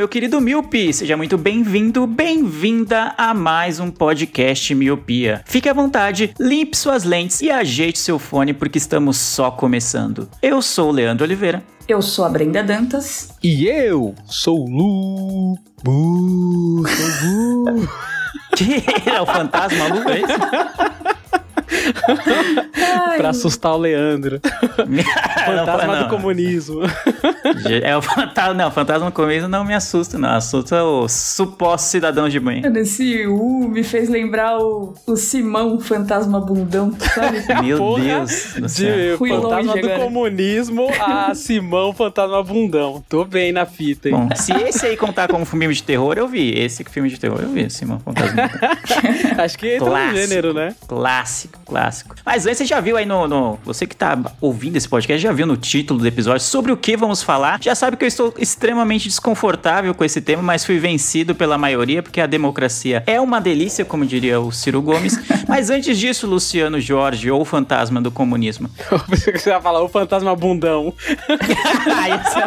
[0.00, 0.94] Meu querido Miopi!
[0.94, 5.42] Seja muito bem-vindo, bem-vinda a mais um podcast Miopia.
[5.44, 10.26] Fique à vontade, limpe suas lentes e ajeite seu fone porque estamos só começando.
[10.40, 11.62] Eu sou o Leandro Oliveira.
[11.86, 13.34] Eu sou a Brenda Dantas.
[13.42, 15.58] E eu sou o Lu.
[15.84, 17.88] Bu, sou o Lu.
[18.56, 21.40] Que é o fantasma Lu, é isso?
[23.16, 24.40] pra assustar o Leandro.
[25.46, 26.80] Fantasma Não, do comunismo.
[27.82, 30.30] É o fantasma, não, o fantasma do começo não me assusta, não.
[30.30, 32.62] Assusta os supostos cidadãos de bem.
[32.76, 37.42] Esse U me fez lembrar o, o Simão Fantasma Bundão, sabe?
[37.62, 38.66] Meu Porra Deus do.
[38.66, 40.04] De Fui fantasma longe do agora.
[40.04, 43.02] comunismo a Simão Fantasma Bundão.
[43.08, 44.14] Tô bem na fita, hein?
[44.14, 46.50] Bom, se esse aí contar como filme de terror, eu vi.
[46.58, 48.50] Esse filme de terror eu vi, Simão Fantasma.
[49.42, 50.16] Acho que entra no Clássico.
[50.16, 50.74] gênero, né?
[50.86, 52.14] Clássico, clássico.
[52.24, 55.32] Mas antes, você já viu aí no, no- Você que tá ouvindo esse podcast, já
[55.32, 57.58] viu no título do episódio sobre o que vamos falar?
[57.62, 62.02] Já sabe que eu estou extremamente desconfortável com esse tema, mas fui vencido pela maioria,
[62.02, 65.18] porque a democracia é uma delícia, como diria o Ciro Gomes.
[65.48, 68.68] mas antes disso, Luciano Jorge, ou o fantasma do comunismo.
[68.90, 70.92] Eu pensei que você ia falar o Fantasma Bundão.
[71.96, 72.40] Aí você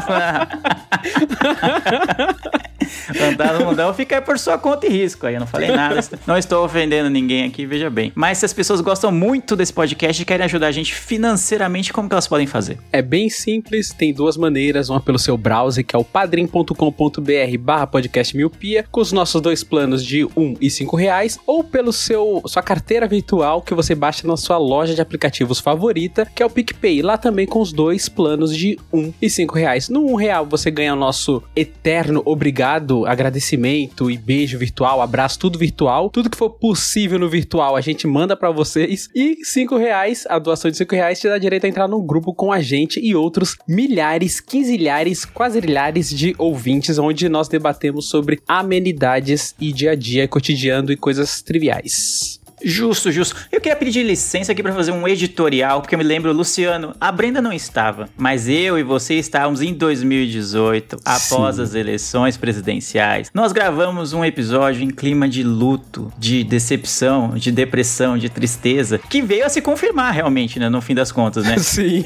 [2.85, 5.25] fala- Fantasma mundão fica por sua conta e risco.
[5.25, 5.93] Aí eu não falei nada.
[6.25, 8.11] Não estou ofendendo ninguém aqui, veja bem.
[8.15, 12.07] Mas se as pessoas gostam muito desse podcast e querem ajudar a gente financeiramente, como
[12.09, 12.77] que elas podem fazer?
[12.91, 17.87] É bem simples, tem duas maneiras, uma pelo seu browser, que é o padrim.com.br barra
[17.87, 22.41] podcast miopia, com os nossos dois planos de 1 e 5 reais, ou pelo seu
[22.45, 26.49] sua carteira virtual que você baixa na sua loja de aplicativos favorita, que é o
[26.49, 29.89] PicPay, lá também com os dois planos de 1 e 5 reais.
[29.89, 32.72] No 1 real você ganha o nosso eterno obrigado,
[33.05, 38.07] agradecimento e beijo virtual, abraço, tudo virtual, tudo que for possível no virtual a gente
[38.07, 41.69] manda pra vocês, e 5 reais, a doação de 5 reais te dá direito a
[41.69, 47.47] entrar num grupo com a gente e outros milhares, quinzilhares, quadrilhares de ouvintes, onde nós
[47.47, 52.42] debatemos sobre amenidades e dia a dia, cotidiano e coisas triviais.
[52.63, 53.35] Justo, justo.
[53.51, 57.11] Eu queria pedir licença aqui para fazer um editorial, porque eu me lembro, Luciano, a
[57.11, 63.29] Brenda não estava, mas eu e você estávamos em 2018, após as eleições presidenciais.
[63.33, 69.21] Nós gravamos um episódio em clima de luto, de decepção, de depressão, de tristeza, que
[69.21, 71.57] veio a se confirmar realmente, né, no fim das contas, né?
[71.59, 72.05] Sim.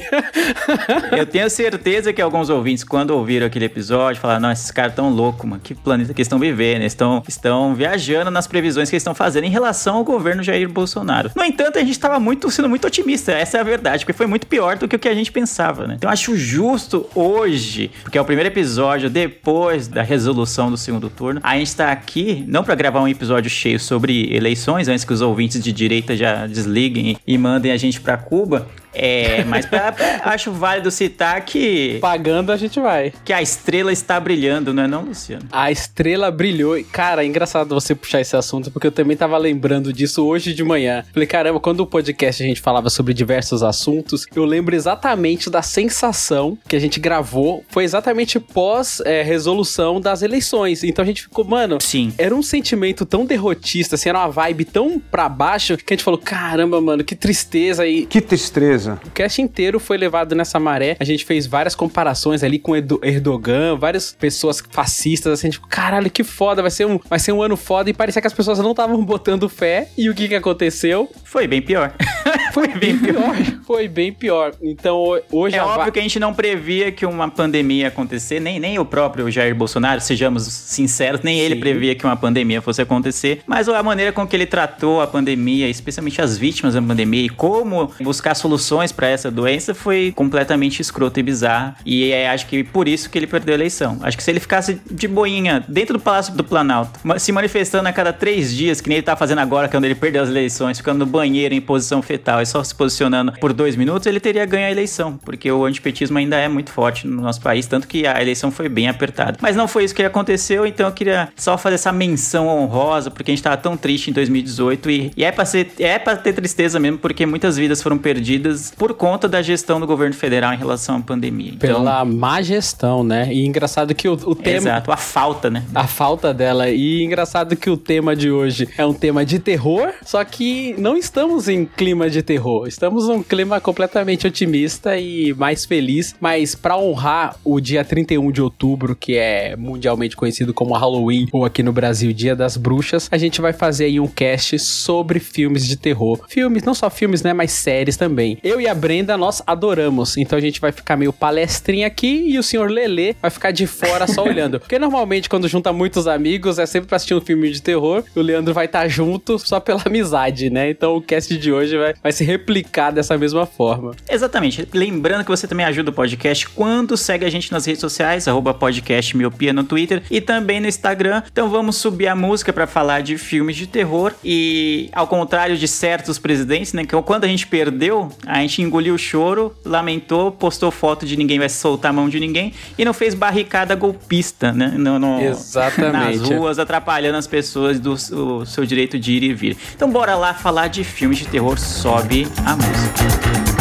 [1.16, 5.10] Eu tenho certeza que alguns ouvintes, quando ouviram aquele episódio, falaram: não, esses caras tão
[5.10, 5.60] loucos, mano.
[5.62, 6.80] Que planeta que eles estão vivendo?
[6.80, 10.68] Eles estão, estão viajando nas previsões que eles estão fazendo em relação ao governo Jair
[10.68, 11.30] Bolsonaro.
[11.34, 13.32] No entanto, a gente estava muito, sendo muito otimista.
[13.32, 15.86] Essa é a verdade, porque foi muito pior do que o que a gente pensava,
[15.86, 15.94] né?
[15.96, 21.40] Então, acho justo hoje, porque é o primeiro episódio depois da resolução do segundo turno,
[21.42, 25.20] a gente tá aqui não para gravar um episódio cheio sobre eleições, antes que os
[25.20, 28.66] ouvintes de direita já desliguem e mandem a gente para Cuba.
[28.98, 29.94] É, mas pra-
[30.24, 33.12] acho válido citar que, Pagando a gente vai.
[33.24, 35.46] que a estrela está brilhando, não é não, Luciano?
[35.52, 36.76] A estrela brilhou.
[36.92, 40.64] Cara, é engraçado você puxar esse assunto, porque eu também tava lembrando disso hoje de
[40.64, 41.04] manhã.
[41.12, 45.62] Falei, caramba, quando o podcast a gente falava sobre diversos assuntos, eu lembro exatamente da
[45.62, 47.64] sensação que a gente gravou.
[47.68, 50.82] Foi exatamente pós é, resolução das eleições.
[50.84, 51.78] Então a gente ficou, mano.
[51.80, 52.12] Sim.
[52.18, 56.04] Era um sentimento tão derrotista, assim, era uma vibe tão pra baixo que a gente
[56.04, 57.86] falou: caramba, mano, que tristeza.
[57.86, 58.87] E Que tristeza.
[58.94, 60.96] O cast inteiro foi levado nessa maré.
[61.00, 66.10] A gente fez várias comparações ali com Erdo- Erdogan, várias pessoas fascistas, assim, tipo, caralho,
[66.10, 67.90] que foda, vai ser um, vai ser um ano foda.
[67.90, 69.88] E parecia que as pessoas não estavam botando fé.
[69.96, 71.08] E o que que aconteceu?
[71.24, 71.92] Foi bem pior.
[72.52, 73.36] Foi bem pior.
[73.66, 74.52] Foi bem pior.
[74.62, 77.82] Então ho- hoje É a va- óbvio que a gente não previa que uma pandemia
[77.82, 81.60] ia acontecer, nem, nem o próprio Jair Bolsonaro, sejamos sinceros, nem ele Sim.
[81.60, 85.68] previa que uma pandemia fosse acontecer, mas a maneira com que ele tratou a pandemia,
[85.68, 88.58] especialmente as vítimas da pandemia, e como buscar soluções
[88.94, 91.74] para essa doença foi completamente escroto e bizarro.
[91.84, 93.98] E é, acho que por isso que ele perdeu a eleição.
[94.02, 97.92] Acho que se ele ficasse de boinha dentro do Palácio do Planalto, se manifestando a
[97.92, 100.98] cada três dias, que nem ele tá fazendo agora, quando ele perdeu as eleições, ficando
[100.98, 104.66] no banheiro em posição fetal e só se posicionando por dois minutos, ele teria ganho
[104.66, 108.20] a eleição, porque o antipetismo ainda é muito forte no nosso país, tanto que a
[108.20, 109.38] eleição foi bem apertada.
[109.40, 113.30] Mas não foi isso que aconteceu, então eu queria só fazer essa menção honrosa, porque
[113.30, 116.32] a gente tava tão triste em 2018 e, e é pra ser, é pra ter
[116.32, 120.56] tristeza mesmo, porque muitas vidas foram perdidas por conta da gestão do governo federal em
[120.56, 121.52] relação à pandemia.
[121.54, 123.32] Então, Pela má gestão, né?
[123.32, 124.56] E engraçado que o, o tema.
[124.56, 125.64] Exato, a falta, né?
[125.74, 126.68] A falta dela.
[126.68, 130.96] E engraçado que o tema de hoje é um tema de terror, só que não
[130.96, 132.66] estamos em clima de terror.
[132.66, 136.14] Estamos num clima completamente otimista e mais feliz.
[136.20, 141.44] Mas para honrar o dia 31 de outubro, que é mundialmente conhecido como Halloween, ou
[141.44, 145.66] aqui no Brasil, Dia das Bruxas, a gente vai fazer aí um cast sobre filmes
[145.66, 146.20] de terror.
[146.28, 147.32] Filmes, não só filmes, né?
[147.32, 148.38] Mas séries também.
[148.48, 150.16] Eu e a Brenda, nós adoramos.
[150.16, 153.66] Então a gente vai ficar meio palestrinha aqui e o senhor Lelê vai ficar de
[153.66, 154.58] fora só olhando.
[154.58, 158.02] Porque normalmente quando junta muitos amigos é sempre pra assistir um filme de terror.
[158.16, 160.70] O Leandro vai estar junto só pela amizade, né?
[160.70, 163.94] Então o cast de hoje vai, vai se replicar dessa mesma forma.
[164.08, 164.66] Exatamente.
[164.72, 168.54] Lembrando que você também ajuda o podcast quando segue a gente nas redes sociais, arroba
[168.54, 171.22] podcast miopia no Twitter e também no Instagram.
[171.30, 175.68] Então vamos subir a música para falar de filmes de terror e ao contrário de
[175.68, 180.70] certos presidentes, né, que quando a gente perdeu, a gente engoliu o choro, lamentou, postou
[180.70, 184.68] foto de ninguém vai soltar a mão de ninguém e não fez barricada golpista, né,
[184.76, 186.18] no, no- Exatamente.
[186.18, 189.56] nas ruas atrapalhando as pessoas do o seu direito de ir e vir.
[189.74, 193.57] Então bora lá falar de filmes de terror, sobe a música.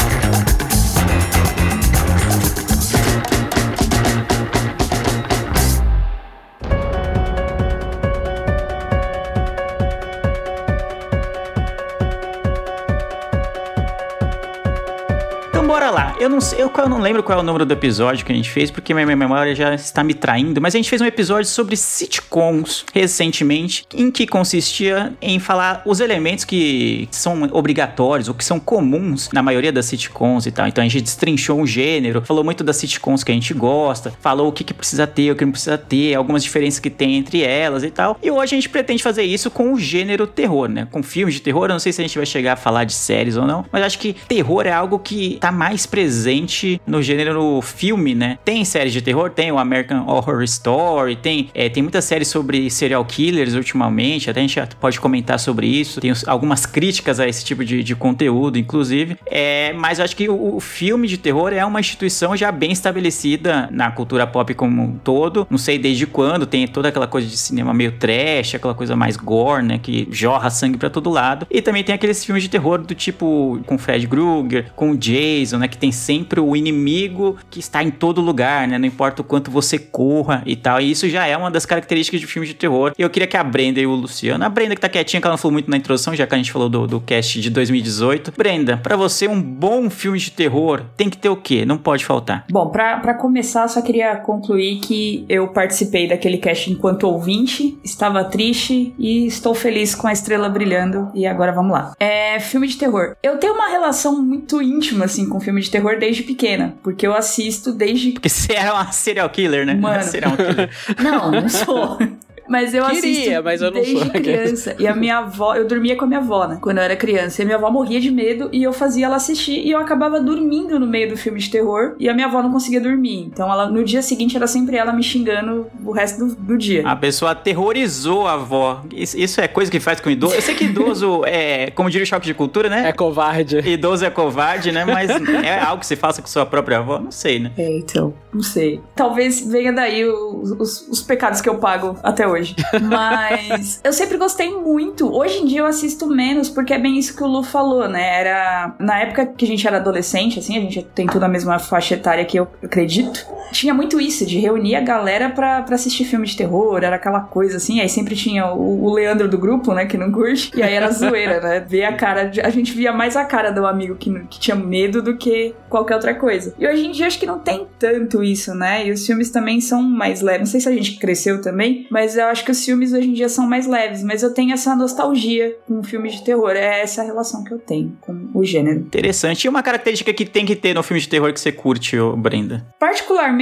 [15.87, 16.15] Bora lá.
[16.19, 18.35] Eu não sei, eu, eu não lembro qual é o número do episódio que a
[18.35, 21.05] gente fez, porque minha, minha memória já está me traindo, mas a gente fez um
[21.05, 28.33] episódio sobre sitcoms recentemente, em que consistia em falar os elementos que são obrigatórios ou
[28.33, 30.67] que são comuns na maioria das sitcoms e tal.
[30.67, 34.49] Então a gente destrinchou um gênero, falou muito das sitcoms que a gente gosta, falou
[34.49, 37.41] o que, que precisa ter, o que não precisa ter, algumas diferenças que tem entre
[37.41, 38.17] elas e tal.
[38.21, 40.87] E hoje a gente pretende fazer isso com o gênero terror, né?
[40.91, 41.65] Com filmes de terror.
[41.65, 43.83] Eu não sei se a gente vai chegar a falar de séries ou não, mas
[43.83, 48.37] acho que terror é algo que tá mais presente no gênero filme, né?
[48.43, 52.69] Tem séries de terror, tem o American Horror Story, tem, é, tem muitas séries sobre
[52.69, 55.99] serial killers ultimamente, até a gente pode comentar sobre isso.
[55.99, 59.17] Tem algumas críticas a esse tipo de, de conteúdo, inclusive.
[59.25, 62.71] É, mas eu acho que o, o filme de terror é uma instituição já bem
[62.71, 65.47] estabelecida na cultura pop como um todo.
[65.49, 69.17] Não sei desde quando, tem toda aquela coisa de cinema meio trash, aquela coisa mais
[69.17, 69.79] gore, né?
[69.81, 71.47] Que jorra sangue pra todo lado.
[71.49, 75.66] E também tem aqueles filmes de terror do tipo com Fred Krueger, com Jason, né?
[75.67, 78.77] Que tem sempre o inimigo que está em todo lugar, né?
[78.77, 80.79] Não importa o quanto você corra e tal.
[80.79, 82.93] E isso já é uma das características de filmes de terror.
[82.97, 85.27] E eu queria que a Brenda e o Luciano, a Brenda que tá quietinha, que
[85.27, 87.49] ela não falou muito na introdução, já que a gente falou do, do cast de
[87.49, 88.33] 2018.
[88.37, 91.65] Brenda, pra você, um bom filme de terror tem que ter o quê?
[91.65, 92.45] Não pode faltar.
[92.49, 98.93] Bom, pra começar, só queria concluir que eu participei daquele cast enquanto ouvinte, estava triste
[98.97, 101.09] e estou feliz com a estrela brilhando.
[101.13, 101.93] E agora vamos lá.
[101.99, 103.15] É, filme de terror.
[103.21, 107.13] Eu tenho uma relação muito íntima, assim, com filme de terror desde pequena, porque eu
[107.13, 109.73] assisto desde Porque você era uma serial killer, né?
[109.73, 110.03] Mano.
[110.03, 110.69] Serial killer.
[111.01, 111.97] Não, não sou.
[112.49, 114.09] Mas eu Queria, assisto mas eu não desde sou.
[114.11, 114.75] criança.
[114.79, 116.57] E a minha avó, eu dormia com a minha avó, né?
[116.61, 117.41] Quando eu era criança.
[117.41, 119.59] E a minha avó morria de medo e eu fazia ela assistir.
[119.65, 121.95] E eu acabava dormindo no meio do filme de terror.
[121.99, 123.25] E a minha avó não conseguia dormir.
[123.25, 126.87] Então ela, no dia seguinte era sempre ela me xingando o resto do, do dia.
[126.87, 128.81] A pessoa aterrorizou a avó.
[128.93, 130.35] Isso, isso é coisa que faz com idoso.
[130.35, 132.87] Eu sei que idoso é, como diria o choque de cultura, né?
[132.87, 133.57] É covarde.
[133.59, 134.85] Idoso é covarde, né?
[134.85, 135.09] Mas
[135.43, 136.99] é algo que você faça com sua própria avó?
[136.99, 137.51] Não sei, né?
[137.57, 138.79] É, então, não sei.
[138.95, 142.36] Talvez venha daí os, os- os pecados que eu pago até hoje.
[142.81, 145.13] Mas eu sempre gostei muito.
[145.13, 148.19] Hoje em dia eu assisto menos, porque é bem isso que o Lu falou, né?
[148.19, 148.75] Era.
[148.79, 151.95] Na época que a gente era adolescente, assim, a gente tem tudo a mesma faixa
[151.95, 153.25] etária que eu acredito.
[153.51, 157.21] Tinha muito isso, de reunir a galera pra, pra assistir filme de terror, era aquela
[157.21, 157.79] coisa assim.
[157.79, 160.51] Aí sempre tinha o, o Leandro do grupo, né, que não curte.
[160.55, 161.59] E aí era zoeira, né?
[161.59, 162.25] Ver a cara.
[162.25, 165.53] de- a gente via mais a cara do amigo que, que tinha medo do que
[165.69, 166.53] qualquer outra coisa.
[166.59, 168.85] E hoje em dia acho que não tem tanto isso, né?
[168.87, 170.39] E os filmes também são mais leves.
[170.41, 173.13] Não sei se a gente cresceu também, mas eu acho que os filmes hoje em
[173.13, 174.03] dia são mais leves.
[174.03, 176.51] Mas eu tenho essa nostalgia com filmes de terror.
[176.51, 178.79] É essa relação que eu tenho com o gênero.
[178.79, 179.45] Interessante.
[179.45, 182.65] E uma característica que tem que ter no filme de terror que você curte, Brenda?
[182.79, 183.36] Particularmente,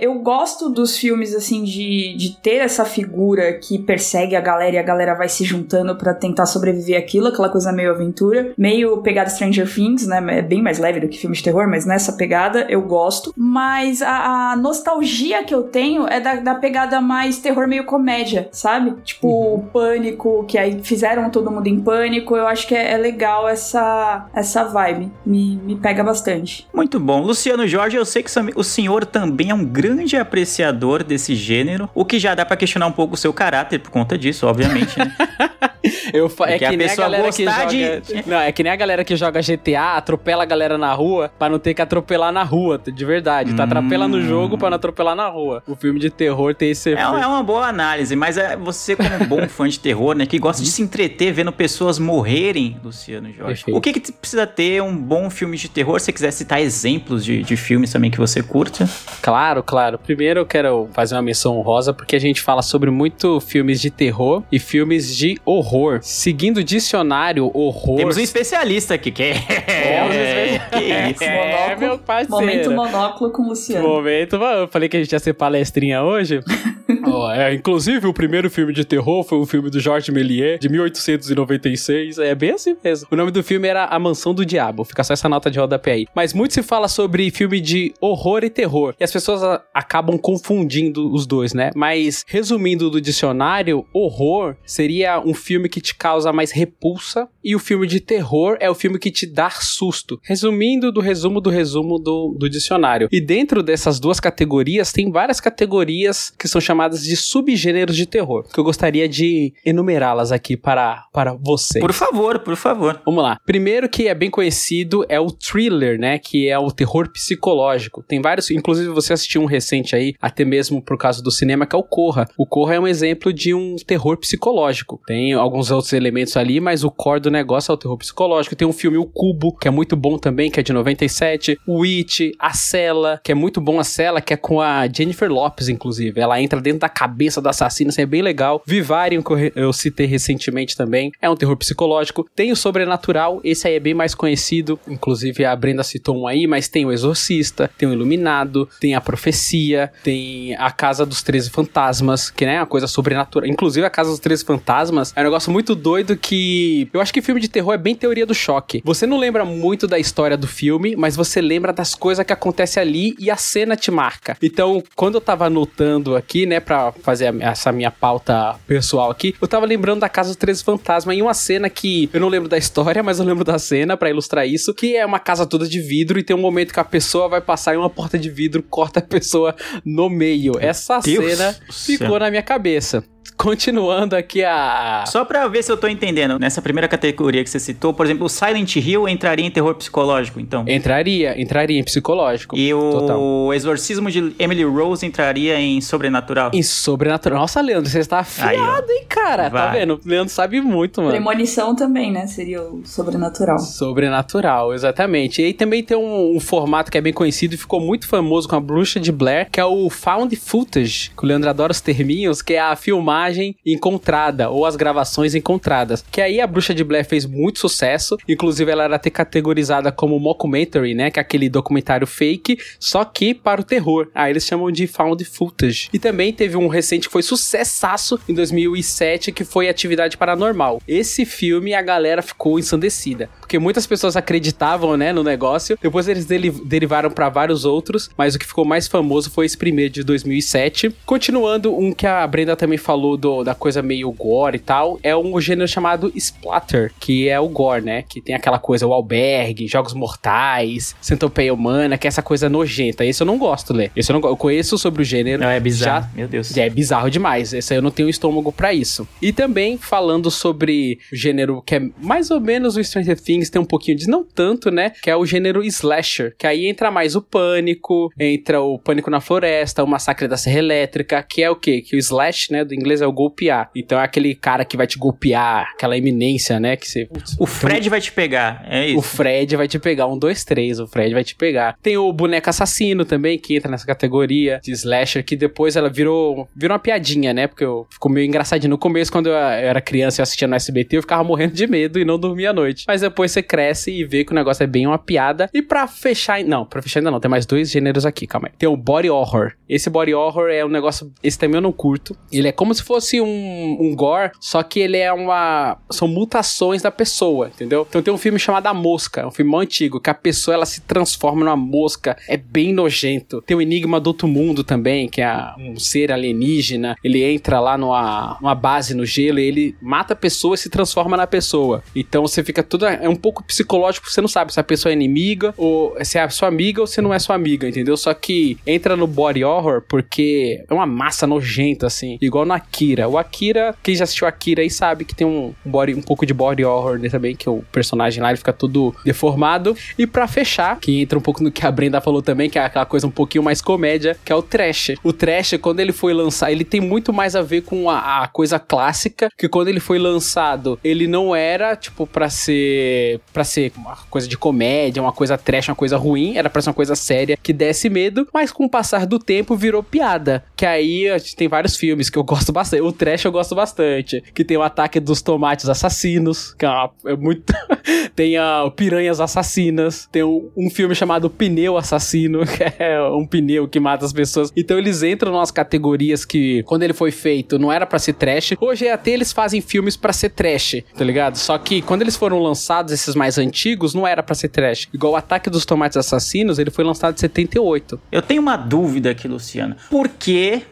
[0.00, 4.78] eu gosto dos filmes assim de, de ter essa figura que persegue a galera e
[4.78, 9.30] a galera vai se juntando pra tentar sobreviver aquilo, aquela coisa meio aventura, meio pegada
[9.30, 10.24] Stranger Things, né?
[10.38, 13.32] É bem mais leve do que filme de terror, mas nessa pegada eu gosto.
[13.36, 18.48] Mas a, a nostalgia que eu tenho é da, da pegada mais terror meio comédia.
[18.52, 18.94] sabe?
[19.04, 19.54] Tipo, Uhum.
[19.54, 22.36] o Pânico, que aí fizeram todo mundo em pânico.
[22.36, 25.10] Eu acho que é, é legal essa, essa vibe.
[25.24, 26.66] Me, me pega bastante.
[26.72, 27.20] Muito bom.
[27.22, 32.04] Luciano Jorge, eu sei que o senhor também é um grande apreciador desse gênero, o
[32.04, 35.14] que já dá pra questionar um pouco o seu caráter por conta disso, obviamente, né?
[36.12, 37.66] Eu fa- é que nem a galera que joga.
[37.66, 41.30] de- Não, é que nem a galera que joga GTA, atropela a galera na rua
[41.38, 43.54] pra não ter que atropelar na rua, de verdade.
[43.54, 44.22] Tu atropela no Hum.
[44.28, 45.62] jogo pra não atropelar na rua.
[45.66, 47.14] O filme de terror tem esse É, efeito.
[47.16, 50.38] é uma boa análise, mas é você, como um bom fã de terror, né, que
[50.38, 53.46] gosta de se entreter vendo pessoas morrerem, Luciano Jorge.
[53.64, 53.76] Perfeito.
[53.76, 55.98] O que, que precisa ter um bom filme de terror?
[56.00, 58.88] Se você quiser citar exemplos de, de filmes também que você curta.
[59.22, 59.98] Claro, claro.
[59.98, 63.90] Primeiro eu quero fazer uma menção honrosa porque a gente fala sobre muito filmes de
[63.90, 65.66] terror e filmes de horror.
[66.02, 67.96] Seguindo o dicionário, horror.
[67.96, 69.34] Temos um especialista aqui, que é.
[69.66, 71.24] É, que isso.
[71.24, 71.78] É, Monóculo.
[71.80, 72.30] meu parceiro.
[72.30, 73.86] Momento monóculo com o Luciano.
[73.86, 76.40] Momento, eu falei que a gente ia ser palestrinha hoje.
[77.06, 80.68] Ó, é, inclusive, o primeiro filme de terror foi o filme do Georges Méliès, de
[80.68, 82.18] 1896.
[82.18, 83.08] É bem assim mesmo.
[83.10, 84.84] O nome do filme era A Mansão do Diabo.
[84.84, 86.06] Fica só essa nota de rodapé aí.
[86.14, 88.94] Mas muito se fala sobre filme de horror e terror.
[88.98, 91.70] E as pessoas a- acabam confundindo os dois, né?
[91.74, 97.28] Mas, resumindo do dicionário, horror seria um filme que te causa mais repulsa.
[97.44, 100.18] E o filme de terror é o filme que te dá susto.
[100.22, 103.08] Resumindo do resumo do resumo do, do dicionário.
[103.12, 108.44] E dentro dessas duas categorias, tem várias categorias que são chamadas de subgêneros de terror.
[108.52, 111.82] Que eu gostaria de enumerá-las aqui para, para vocês.
[111.82, 113.00] Por favor, por favor.
[113.04, 113.38] Vamos lá.
[113.44, 116.18] Primeiro que é bem conhecido é o thriller, né?
[116.18, 118.02] Que é o terror psicológico.
[118.02, 121.74] Tem vários, inclusive você assistiu um recente aí, até mesmo por causa do cinema, que
[121.74, 122.26] é o Corra.
[122.36, 125.00] O Corra é um exemplo de um terror psicológico.
[125.06, 128.56] Tem alguns outros elementos ali, mas o core do negócio é o terror psicológico.
[128.56, 131.58] Tem um filme O Cubo, que é muito bom também, que é de 97.
[131.66, 135.30] O It, A Cela, que é muito bom a Cela, que é com a Jennifer
[135.30, 136.20] Lopes, inclusive.
[136.20, 138.62] Ela entra dentro da cabeça do assassino, isso é bem legal.
[138.66, 142.28] Vivarium, que eu citei recentemente também, é um terror psicológico.
[142.34, 146.46] Tem o Sobrenatural, esse aí é bem mais conhecido, inclusive a Brenda citou um aí,
[146.46, 151.50] mas tem o Exorcista, tem o Iluminado, tem a Profecia, tem a Casa dos Treze
[151.50, 153.48] Fantasmas, que né, é uma coisa sobrenatural.
[153.48, 157.22] Inclusive a Casa dos Treze Fantasmas é um negócio muito doido que eu acho que
[157.22, 158.82] filme de terror é bem teoria do choque.
[158.84, 162.80] Você não lembra muito da história do filme, mas você lembra das coisas que acontecem
[162.80, 164.36] ali e a cena te marca.
[164.42, 169.34] Então, quando eu tava anotando aqui, né, pra fazer a- essa minha pauta pessoal aqui,
[169.40, 172.48] eu tava lembrando da Casa dos Três Fantasmas e uma cena que eu não lembro
[172.48, 175.66] da história, mas eu lembro da cena pra ilustrar isso, que é uma casa toda
[175.68, 178.30] de vidro e tem um momento que a pessoa vai passar em uma porta de
[178.30, 179.54] vidro, corta a pessoa
[179.84, 180.54] no meio.
[180.60, 183.04] Essa Deus cena ficou na minha cabeça.
[183.46, 187.60] Continuando aqui a Só pra ver se eu tô entendendo, nessa primeira categoria que você
[187.60, 190.64] citou, por exemplo, o Silent Hill entraria em terror psicológico, então.
[190.66, 192.56] Entraria, entraria em psicológico.
[192.56, 193.54] E o Total.
[193.54, 196.50] Exorcismo de Emily Rose entraria em sobrenatural.
[196.54, 197.40] Em sobrenatural.
[197.40, 199.50] Nossa, Leandro, você está afiado, Aí, hein, cara?
[199.50, 199.80] Tá Vai.
[199.80, 200.00] vendo?
[200.04, 201.12] O Leandro sabe muito, mano.
[201.12, 202.26] Premonição também, né?
[202.26, 203.58] Seria o sobrenatural.
[203.58, 205.42] Sobrenatural, exatamente.
[205.42, 208.48] E aí também tem um, um formato que é bem conhecido e ficou muito famoso
[208.48, 211.80] com a Bruxa de Blair, que é o Found Footage, que o Leandro adora os
[211.80, 213.25] terminhos, que é a filmagem
[213.64, 216.04] encontrada ou as gravações encontradas.
[216.10, 220.18] Que aí a Bruxa de Blair fez muito sucesso, inclusive ela era até categorizada como
[220.18, 224.08] mockumentary, né, que é aquele documentário fake, só que para o terror.
[224.14, 225.88] Aí eles chamam de Found Footage.
[225.92, 230.80] E também teve um recente que foi sucessaço em 2007, que foi Atividade Paranormal.
[230.86, 235.78] Esse filme a galera ficou ensandecida, porque muitas pessoas acreditavam, né, no negócio.
[235.80, 239.92] Depois eles derivaram para vários outros, mas o que ficou mais famoso foi esse primeiro
[239.92, 240.94] de 2007.
[241.04, 245.16] Continuando um que a Brenda também falou do, da coisa meio gore e tal, é
[245.16, 249.66] um gênero chamado splatter, que é o gore, né, que tem aquela coisa o albergue,
[249.66, 253.04] jogos mortais, centopeia humana, que é essa coisa nojenta.
[253.04, 253.90] Esse eu não gosto, Lê.
[253.96, 255.42] Esse eu não eu conheço sobre o gênero.
[255.42, 256.06] Não, é bizarro.
[256.06, 256.56] Já Meu Deus.
[256.56, 257.52] é bizarro demais.
[257.52, 259.06] Esse aí eu não tenho estômago pra isso.
[259.20, 263.60] E também falando sobre o gênero que é mais ou menos o Stranger Things, tem
[263.60, 264.92] um pouquinho de não tanto, né?
[265.02, 266.34] Que é o gênero slasher.
[266.38, 270.58] Que aí entra mais o pânico, entra o pânico na floresta, o massacre da serra
[270.58, 271.80] elétrica, que é o quê?
[271.80, 273.70] Que o slash, né, do inglês é o golpear.
[273.74, 277.08] Então é aquele cara que vai te golpear, aquela eminência, né, que você
[277.38, 279.02] O Fred vai te pegar, é o isso.
[279.02, 281.76] Fred vai te pegar, um, dois, três, o Fred vai te pegar.
[281.82, 286.48] Tem o boneco assassino também, que entra nessa categoria de slasher, que depois ela virou,
[286.54, 287.46] virou uma piadinha, né?
[287.46, 288.70] Porque eu ficou meio engraçadinho.
[288.70, 291.66] No começo, quando eu era criança e eu assistia no SBT, eu ficava morrendo de
[291.66, 292.84] medo e não dormia à noite.
[292.86, 295.48] Mas depois você cresce e vê que o negócio é bem uma piada.
[295.52, 298.54] E pra fechar, não, pra fechar ainda não, tem mais dois gêneros aqui, calma aí.
[298.58, 299.52] Tem o body horror.
[299.68, 302.16] Esse body horror é um negócio, esse também eu não curto.
[302.30, 305.78] Ele é como se fosse fosse um, um gore, só que ele é uma.
[305.90, 307.86] São mutações da pessoa, entendeu?
[307.88, 310.80] Então tem um filme chamado A Mosca, um filme antigo, que a pessoa ela se
[310.80, 312.16] transforma numa mosca.
[312.28, 313.42] É bem nojento.
[313.42, 316.96] Tem o Enigma do Outro Mundo também, que é um ser alienígena.
[317.04, 320.70] Ele entra lá numa, numa base no gelo e ele mata a pessoa e se
[320.70, 321.82] transforma na pessoa.
[321.94, 322.86] Então você fica tudo.
[322.86, 326.28] É um pouco psicológico, você não sabe se a pessoa é inimiga ou se é
[326.28, 327.96] sua amiga ou se não é sua amiga, entendeu?
[327.96, 332.16] Só que entra no body horror porque é uma massa nojenta, assim.
[332.20, 332.54] Igual no
[332.86, 333.08] Akira.
[333.08, 336.32] O Akira, quem já assistiu Akira aí sabe que tem um, body, um pouco de
[336.32, 339.76] body horror nele também, que o personagem lá ele fica todo deformado.
[339.98, 342.64] E para fechar, que entra um pouco no que a Brenda falou também, que é
[342.64, 344.92] aquela coisa um pouquinho mais comédia, que é o trash.
[345.02, 348.28] O trash, quando ele foi lançar, ele tem muito mais a ver com a, a
[348.28, 353.72] coisa clássica, que quando ele foi lançado, ele não era, tipo, para ser para ser
[353.76, 356.94] uma coisa de comédia, uma coisa trash, uma coisa ruim, era pra ser uma coisa
[356.94, 360.44] séria que desse medo, mas com o passar do tempo virou piada.
[360.56, 362.75] Que aí a gente tem vários filmes que eu gosto bastante.
[362.80, 364.22] O trash eu gosto bastante.
[364.34, 367.52] Que tem o ataque dos tomates assassinos, que é, uma, é muito.
[368.14, 370.08] tem a Piranhas Assassinas.
[370.10, 374.52] Tem um, um, filme chamado Pneu Assassino, que é um pneu que mata as pessoas.
[374.56, 378.54] Então eles entram nas categorias que, quando ele foi feito, não era para ser trash.
[378.60, 381.36] Hoje até eles fazem filmes para ser trash, tá ligado?
[381.36, 384.88] Só que quando eles foram lançados, esses mais antigos, não era para ser trash.
[384.92, 388.00] Igual o Ataque dos Tomates Assassinos, ele foi lançado em 78.
[388.10, 389.76] Eu tenho uma dúvida aqui, Luciano.
[389.90, 390.62] Por que,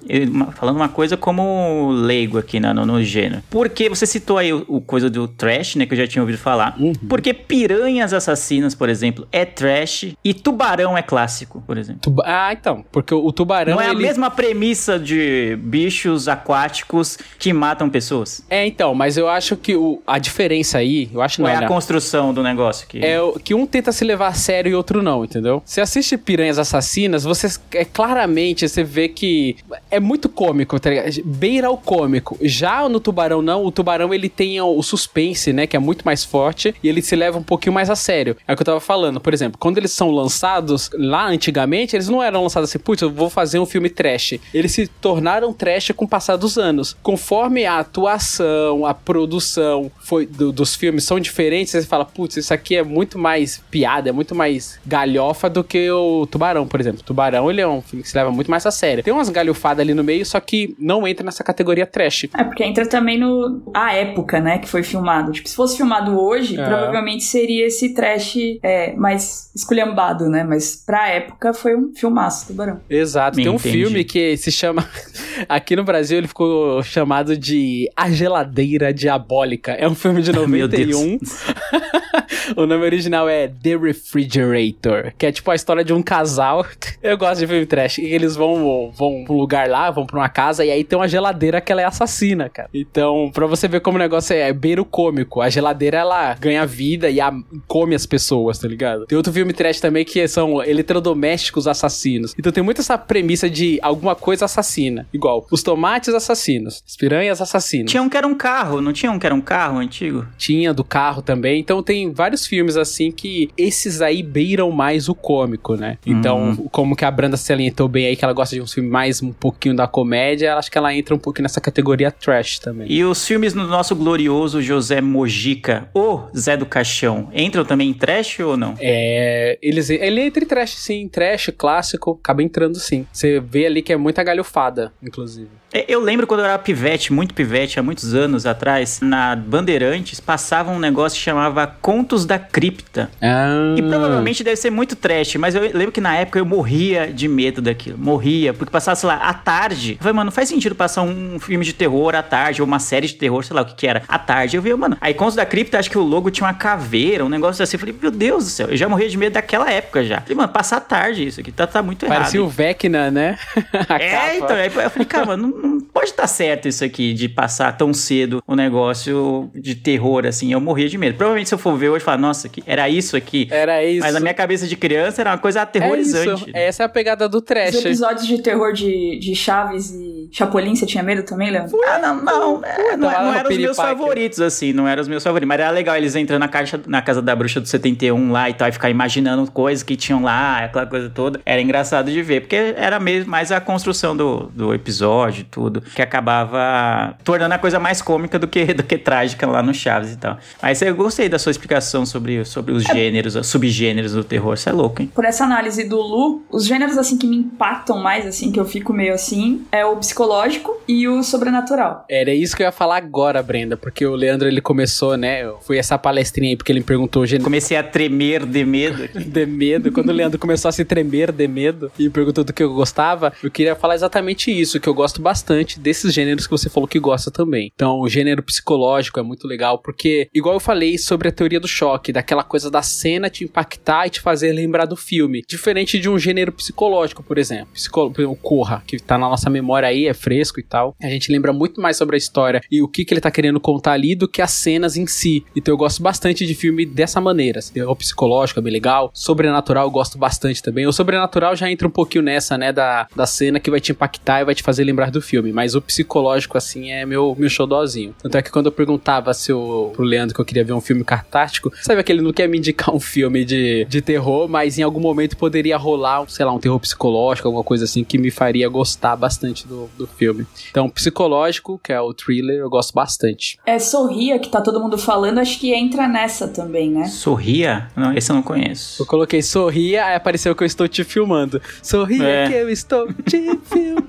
[0.54, 4.52] falando uma coisa como leigo aqui né, no, no gênero, por que você citou aí
[4.52, 6.76] o, o, coisa do trash, né, que eu já tinha ouvido falar.
[6.78, 6.92] Uhum.
[7.08, 12.00] Porque Piranhas Assassinas, por exemplo, é trash e Tubarão é clássico, por exemplo.
[12.02, 13.74] Tuba ah, então, porque o, o tubarão.
[13.74, 13.96] Não é ele...
[13.96, 18.44] a mesma premissa de bichos aquáticos que matam pessoas?
[18.48, 21.56] É, então, mas eu acho que o, a diferença aí, eu acho que não é
[21.56, 23.04] a construção do negócio que.
[23.04, 25.62] É que um tenta se levar a sério e outro não, entendeu?
[25.64, 29.56] Você assiste Piranhas Assassinas, você é claramente você vê que
[29.90, 31.10] é muito cômico, tá ligado?
[31.24, 32.38] Beira o cômico.
[32.40, 36.24] Já no Tubarão não, o Tubarão ele tem o suspense, né, que é muito mais
[36.24, 38.36] forte e ele se leva um pouquinho mais a sério.
[38.46, 42.08] É o que eu tava falando, por exemplo, quando eles são lançados lá antigamente, eles
[42.08, 44.34] não eram lançados assim, putz, eu vou fazer um filme trash.
[44.52, 46.96] Eles se tornaram trash com o passar dos anos.
[47.02, 52.52] Conforme a atuação, a produção foi do, dos filmes são diferentes, você fala, putz, isso
[52.52, 57.02] aqui é muito mais piada, é muito mais galhofa do que o Tubarão, por exemplo.
[57.02, 59.02] Tubarão, ele é um filme que se leva muito mais a sério.
[59.02, 62.28] Tem umas galhofadas ali no meio, só que não entra nessa categoria trash.
[62.36, 65.32] É, porque entra também no a época, né, que foi filmado.
[65.32, 66.64] Tipo, se fosse filmado hoje, é.
[66.64, 70.44] provavelmente seria esse trash é, mais esculhambado, né?
[70.44, 72.80] Mas pra época foi um filmaço, Tubarão.
[72.88, 73.36] Exato.
[73.36, 74.88] Tem um filme que se chama...
[75.48, 79.72] Aqui no Brasil ele ficou chamado de A Geladeira Diabólica.
[79.72, 81.18] É um filme de 91.
[82.56, 86.64] o nome original é The Refrigerator, que é tipo a história de um casal.
[87.02, 87.98] Eu gosto de filme trash.
[87.98, 90.98] E eles vão, vão pra um lugar lá, vão pra uma casa, e aí tem
[90.98, 92.68] uma geladeira que ela é assassina, cara.
[92.72, 96.66] Então, pra você ver como o negócio é, é beiro cômico, a geladeira ela ganha
[96.66, 97.32] vida e a,
[97.66, 99.06] come as pessoas, tá ligado?
[99.06, 102.34] Tem outro filme trash também que são eletrodomésticos assassinos.
[102.38, 105.06] Então tem muito essa premissa de alguma coisa assassina.
[105.12, 107.90] Igual, os tomates assassinos, as piranhas assassinas.
[107.90, 110.26] Tinha um que era um carro, não tinha um que era um carro antigo?
[110.36, 111.60] Tinha, do carro também.
[111.60, 115.98] Então tem vários filmes assim que esses aí beiram mais o cômico, né?
[116.04, 116.68] Então, uhum.
[116.70, 119.22] como que a Branda se alientou bem aí, que ela gosta de um filme mais
[119.22, 122.90] um pouquinho da comédia, acho que ela entra um pouquinho nessa categoria trash também.
[122.90, 127.94] E os filmes no nosso glorioso José Mojica, o Zé do Caixão, entram também em
[127.94, 128.74] trash ou não?
[128.80, 133.06] É, eles, ele entra em trash sim, trash, clássico, acaba entrando sim.
[133.12, 135.48] Você vê ali que é muita galhofada, inclusive.
[135.74, 140.20] É, eu lembro quando eu era pivete, muito pivete, há muitos anos atrás, na Bandeirantes,
[140.20, 143.10] passava um negócio que chamava Contos da Cripta.
[143.20, 143.74] Ah.
[143.76, 147.26] E provavelmente deve ser muito trash, mas eu lembro que na época eu morria de
[147.26, 147.98] medo daquilo.
[147.98, 149.92] Morria, porque passava, sei lá, à tarde.
[149.94, 152.78] Eu falei, mano, não faz sentido passar um filme de terror à tarde, ou uma
[152.78, 154.56] série de terror, sei lá o que que era, à tarde.
[154.56, 157.28] Eu vi, mano, aí Contos da Cripta, acho que o logo tinha uma caveira, um
[157.28, 157.76] negócio assim.
[157.76, 160.16] Eu falei, meu Deus do céu, eu já morria de medo daquela época já.
[160.16, 162.18] Eu falei, mano, passar à tarde isso aqui, tá, tá muito errado.
[162.18, 163.38] Parecia o Vecna, né?
[163.88, 164.34] é, capa.
[164.36, 167.76] então, aí eu falei, cara, mano, não, não pode estar certo isso aqui, de passar
[167.76, 170.52] tão cedo um negócio de terror, assim.
[170.52, 171.16] Eu morria de medo.
[171.16, 173.48] Provavelmente se eu for ver hoje, falar, nossa, que era isso aqui.
[173.50, 174.00] Era isso.
[174.00, 176.50] Mas na minha cabeça de criança era uma coisa aterrorizante.
[176.52, 177.74] É Essa é a pegada do trash.
[177.74, 181.78] Os episódios de terror de, de Chaves e Chapolin, você tinha medo também, Leandro?
[181.86, 182.64] Ah, não, não.
[182.64, 184.72] É, não, não eram os meus favoritos, assim.
[184.72, 185.48] Não eram os meus favoritos.
[185.48, 188.54] Mas era legal eles entrando na, caixa, na casa da bruxa do 71 lá e
[188.54, 191.40] tal, e ficar imaginando coisas que tinham lá, aquela coisa toda.
[191.44, 195.80] Era engraçado de ver, porque era mesmo mais a construção do, do episódio e tudo,
[195.80, 200.12] que acabava tornando a coisa mais cômica do que, do que trágica lá no Chaves
[200.12, 200.38] e tal.
[200.62, 202.92] Mas eu gostei da sua explicação sobre, sobre os é.
[202.92, 204.56] gêneros, os subgêneros do terror.
[204.56, 205.10] Você é louco, hein?
[205.14, 208.64] Por essa análise do Lu, os gêneros assim que me impactam mais, assim, que eu
[208.64, 212.04] fico meio assim, é o psicológico e o sobrenatural.
[212.08, 215.50] Era isso que eu ia falar agora, Brenda, porque o Leandro ele começou, né?
[215.62, 219.08] Foi essa palestrinha aí porque ele me perguntou o gênero Comecei a tremer de medo.
[219.14, 219.92] de medo.
[219.92, 223.32] Quando o Leandro começou a se tremer de medo e perguntou do que eu gostava,
[223.42, 226.98] eu queria falar exatamente isso, que eu gosto bastante desses gêneros que você falou que
[226.98, 227.70] gosta também.
[227.74, 231.68] Então, o gênero psicológico é muito legal, porque, igual eu falei sobre a teoria do
[231.68, 235.42] choque, daquela coisa da cena te impactar e te fazer lembrar do filme.
[235.48, 237.68] Diferente de um gênero psicológico, por exemplo.
[237.74, 240.96] Psicó o Corra, que tá na nossa memória aí, é fresco e tal.
[241.04, 243.60] A gente lembra muito mais sobre a história e o que, que ele tá querendo
[243.60, 245.44] contar ali do que as cenas em si.
[245.54, 247.58] Então eu gosto bastante de filme dessa maneira.
[247.58, 249.10] Assim, o psicológico é bem legal.
[249.12, 250.86] Sobrenatural eu gosto bastante também.
[250.86, 254.40] O sobrenatural já entra um pouquinho nessa, né, da, da cena que vai te impactar
[254.40, 255.52] e vai te fazer lembrar do filme.
[255.52, 258.14] Mas o psicológico, assim, é meu, meu xodózinho.
[258.22, 260.80] Tanto é que quando eu perguntava se eu, pro Leandro que eu queria ver um
[260.80, 264.82] filme cartástico, sabe aquele não quer me indicar um filme de, de terror, mas em
[264.82, 268.68] algum momento poderia rolar, sei lá, um terror psicológico, alguma coisa assim, que me faria
[268.68, 270.46] gostar bastante do, do filme.
[270.70, 273.58] Então, psicológico, que é o thriller, eu gosto bastante.
[273.66, 277.06] É Sorria, que tá todo mundo falando, acho que entra nessa também, né?
[277.06, 277.88] Sorria?
[277.96, 279.02] Não, esse eu não conheço.
[279.02, 281.60] Eu coloquei sorria, aí apareceu que eu estou te filmando.
[281.82, 282.48] Sorria É.
[282.48, 284.04] que eu estou te filmando.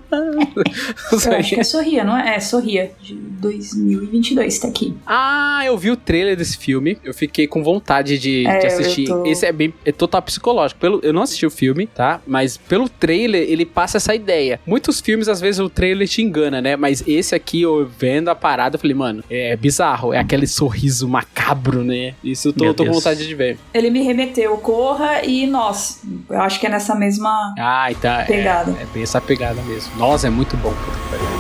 [1.26, 2.36] Eu acho que é Sorria, não é?
[2.36, 4.96] É, Sorria, de 2022, tá aqui.
[5.06, 6.98] Ah, eu vi o trailer desse filme.
[7.04, 9.06] Eu fiquei com vontade de, É, de assistir.
[9.08, 10.80] tô- Esse é bem é total psicológico.
[10.80, 12.22] Pelo, eu não assisti o filme, tá?
[12.26, 14.60] Mas pelo trailer ele passa essa ideia.
[14.66, 16.65] Muitos filmes às vezes o trailer te engana, né?
[16.76, 21.08] Mas esse aqui eu vendo a parada, eu falei, mano, é bizarro, é aquele sorriso
[21.10, 22.14] macabro, né?
[22.24, 23.58] Isso eu tô, tô com vontade de ver.
[23.74, 26.02] Ele me remeteu Corra e Nós.
[26.30, 27.54] Eu acho que é nessa mesma.
[27.60, 28.72] Ah, então é, Pegada.
[28.80, 29.96] é bem essa pegada mesmo.
[29.98, 30.74] Nossa, é muito bom.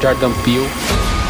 [0.02, 1.25] Jordan Peele.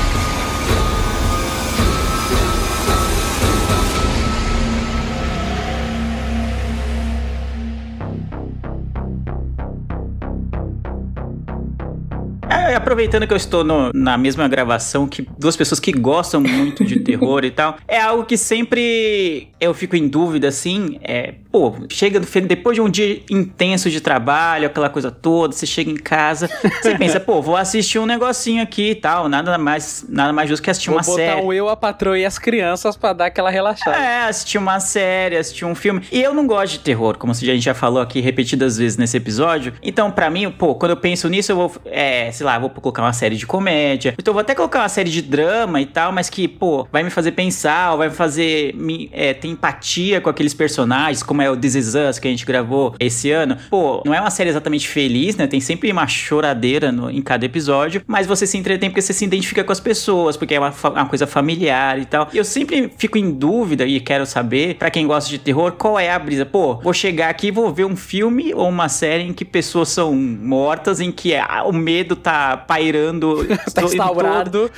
[12.65, 16.83] É, aproveitando que eu estou no- na mesma gravação que duas pessoas que gostam muito
[16.83, 21.75] de terror e tal, é algo que sempre eu fico em dúvida assim, é, pô,
[21.89, 25.89] chega no fim, depois de um dia intenso de trabalho, aquela coisa toda, você chega
[25.91, 26.49] em casa,
[26.81, 30.63] você pensa, pô, vou assistir um negocinho aqui e tal, nada mais, nada mais justo
[30.63, 31.41] que assistir Vou uma botar série.
[31.41, 33.95] um eu, a patroa e as crianças pra dar aquela relaxada.
[33.97, 36.01] É, assistir uma série, assistir um filme.
[36.11, 39.17] E eu não gosto de terror, como a gente já falou aqui repetidas vezes nesse
[39.17, 39.73] episódio.
[39.83, 43.01] Então, pra mim, pô, quando eu penso nisso, eu vou, é, sei lá, vou colocar
[43.01, 44.13] uma série de comédia.
[44.17, 47.09] Então, vou até colocar uma série de drama e tal, mas que, pô, vai me
[47.09, 51.49] fazer pensar, ou vai me fazer me, é, ter empatia com aqueles personagens, como é
[51.49, 53.57] o This Is Us, que a gente gravou esse ano.
[53.69, 55.47] Pô, não é uma série exatamente feliz, né?
[55.47, 59.25] Tem sempre uma choradeira no- em cada episódio, mas você se entretém porque você se
[59.25, 62.29] identifica com as pessoas, porque é uma, uma coisa familiar e tal.
[62.33, 66.11] Eu sempre fico em dúvida e quero saber, pra quem gosta de terror, qual é
[66.11, 66.45] a brisa.
[66.45, 69.89] Pô, vou chegar aqui e vou ver um filme ou uma série em que pessoas
[69.89, 73.45] são mortas, em que ah, o medo tá pairando.
[73.73, 74.71] Tá instaurado.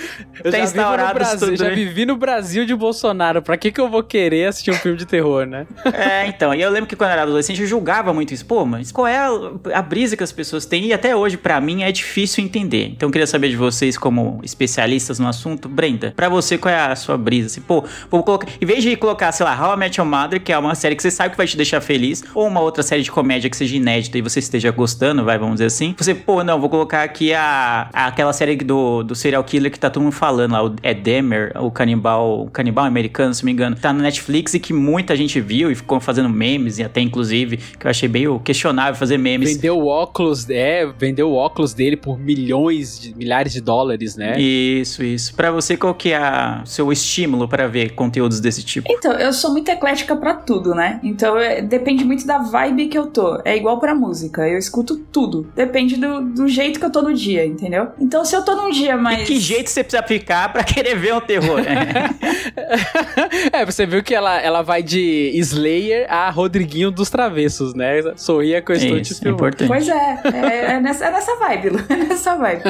[0.44, 1.76] Eu Tá já instaurado Brasil, já né?
[1.76, 3.42] vivi no Brasil de Bolsonaro.
[3.42, 5.68] Pra que que eu vou querer assistir um filme de terror, né?
[5.86, 8.46] É, então, e eu lembro que quando eu era adolescente eu julgava muito isso.
[8.46, 9.30] Pô, mas qual é a,
[9.76, 10.86] a brisa que as pessoas têm?
[10.88, 12.88] E até hoje, pra mim, é difícil entender.
[12.96, 15.68] Então eu queria saber de vocês, como especialistas no assunto.
[15.70, 17.48] Brenda, pra você, qual é a sua brisa?
[17.48, 18.48] Assim, pô, vou colocar.
[18.60, 20.96] Em vez de colocar, sei lá, How I Met Your Mother, que é uma série
[20.96, 23.58] que você sabe que vai te deixar feliz, ou uma outra série de comédia que
[23.58, 25.94] seja inédita e você esteja gostando, vai, vamos dizer assim.
[25.98, 27.57] Você, pô, não, vou colocar aqui a,
[27.94, 30.94] a- aquela série do, do serial killer que tá todo mundo falando lá, o, é
[30.94, 33.76] Demer, o canibal, o canibal americano, se não me engano.
[33.76, 37.58] Tá no Netflix e que muita gente viu e ficou fazendo memes, e até inclusive,
[37.58, 39.54] que eu achei meio questionável fazer memes.
[39.56, 44.40] Vendeu o óculos, é, vendeu o óculos dele por milhões, de, milhares de dólares, né?
[44.40, 45.34] Isso, isso.
[45.36, 46.20] Pra você, qual que é
[46.64, 48.88] o seu estímulo pra ver conteúdos desse tipo?
[48.92, 51.00] Então, eu sou muito eclética pra tudo, né?
[51.04, 53.40] Então, é- depende muito da vibe que eu tô.
[53.44, 55.48] É igual pra música, eu escuto tudo.
[55.56, 57.90] Depende do, do jeito que eu tô no dia, entendeu?
[58.00, 59.22] Então, se eu tô num dia mais.
[59.22, 61.60] E que jeito você precisa ficar pra querer ver um terror?
[63.52, 68.02] é, você viu que ela, ela vai de Slayer a Rodriguinho dos Travessos, né?
[68.16, 69.36] Sorria que eu estou te é filmando.
[69.36, 69.68] importante.
[69.68, 72.64] Pois é, é, é nessa, é nessa vibe, Lu, é nessa vibe.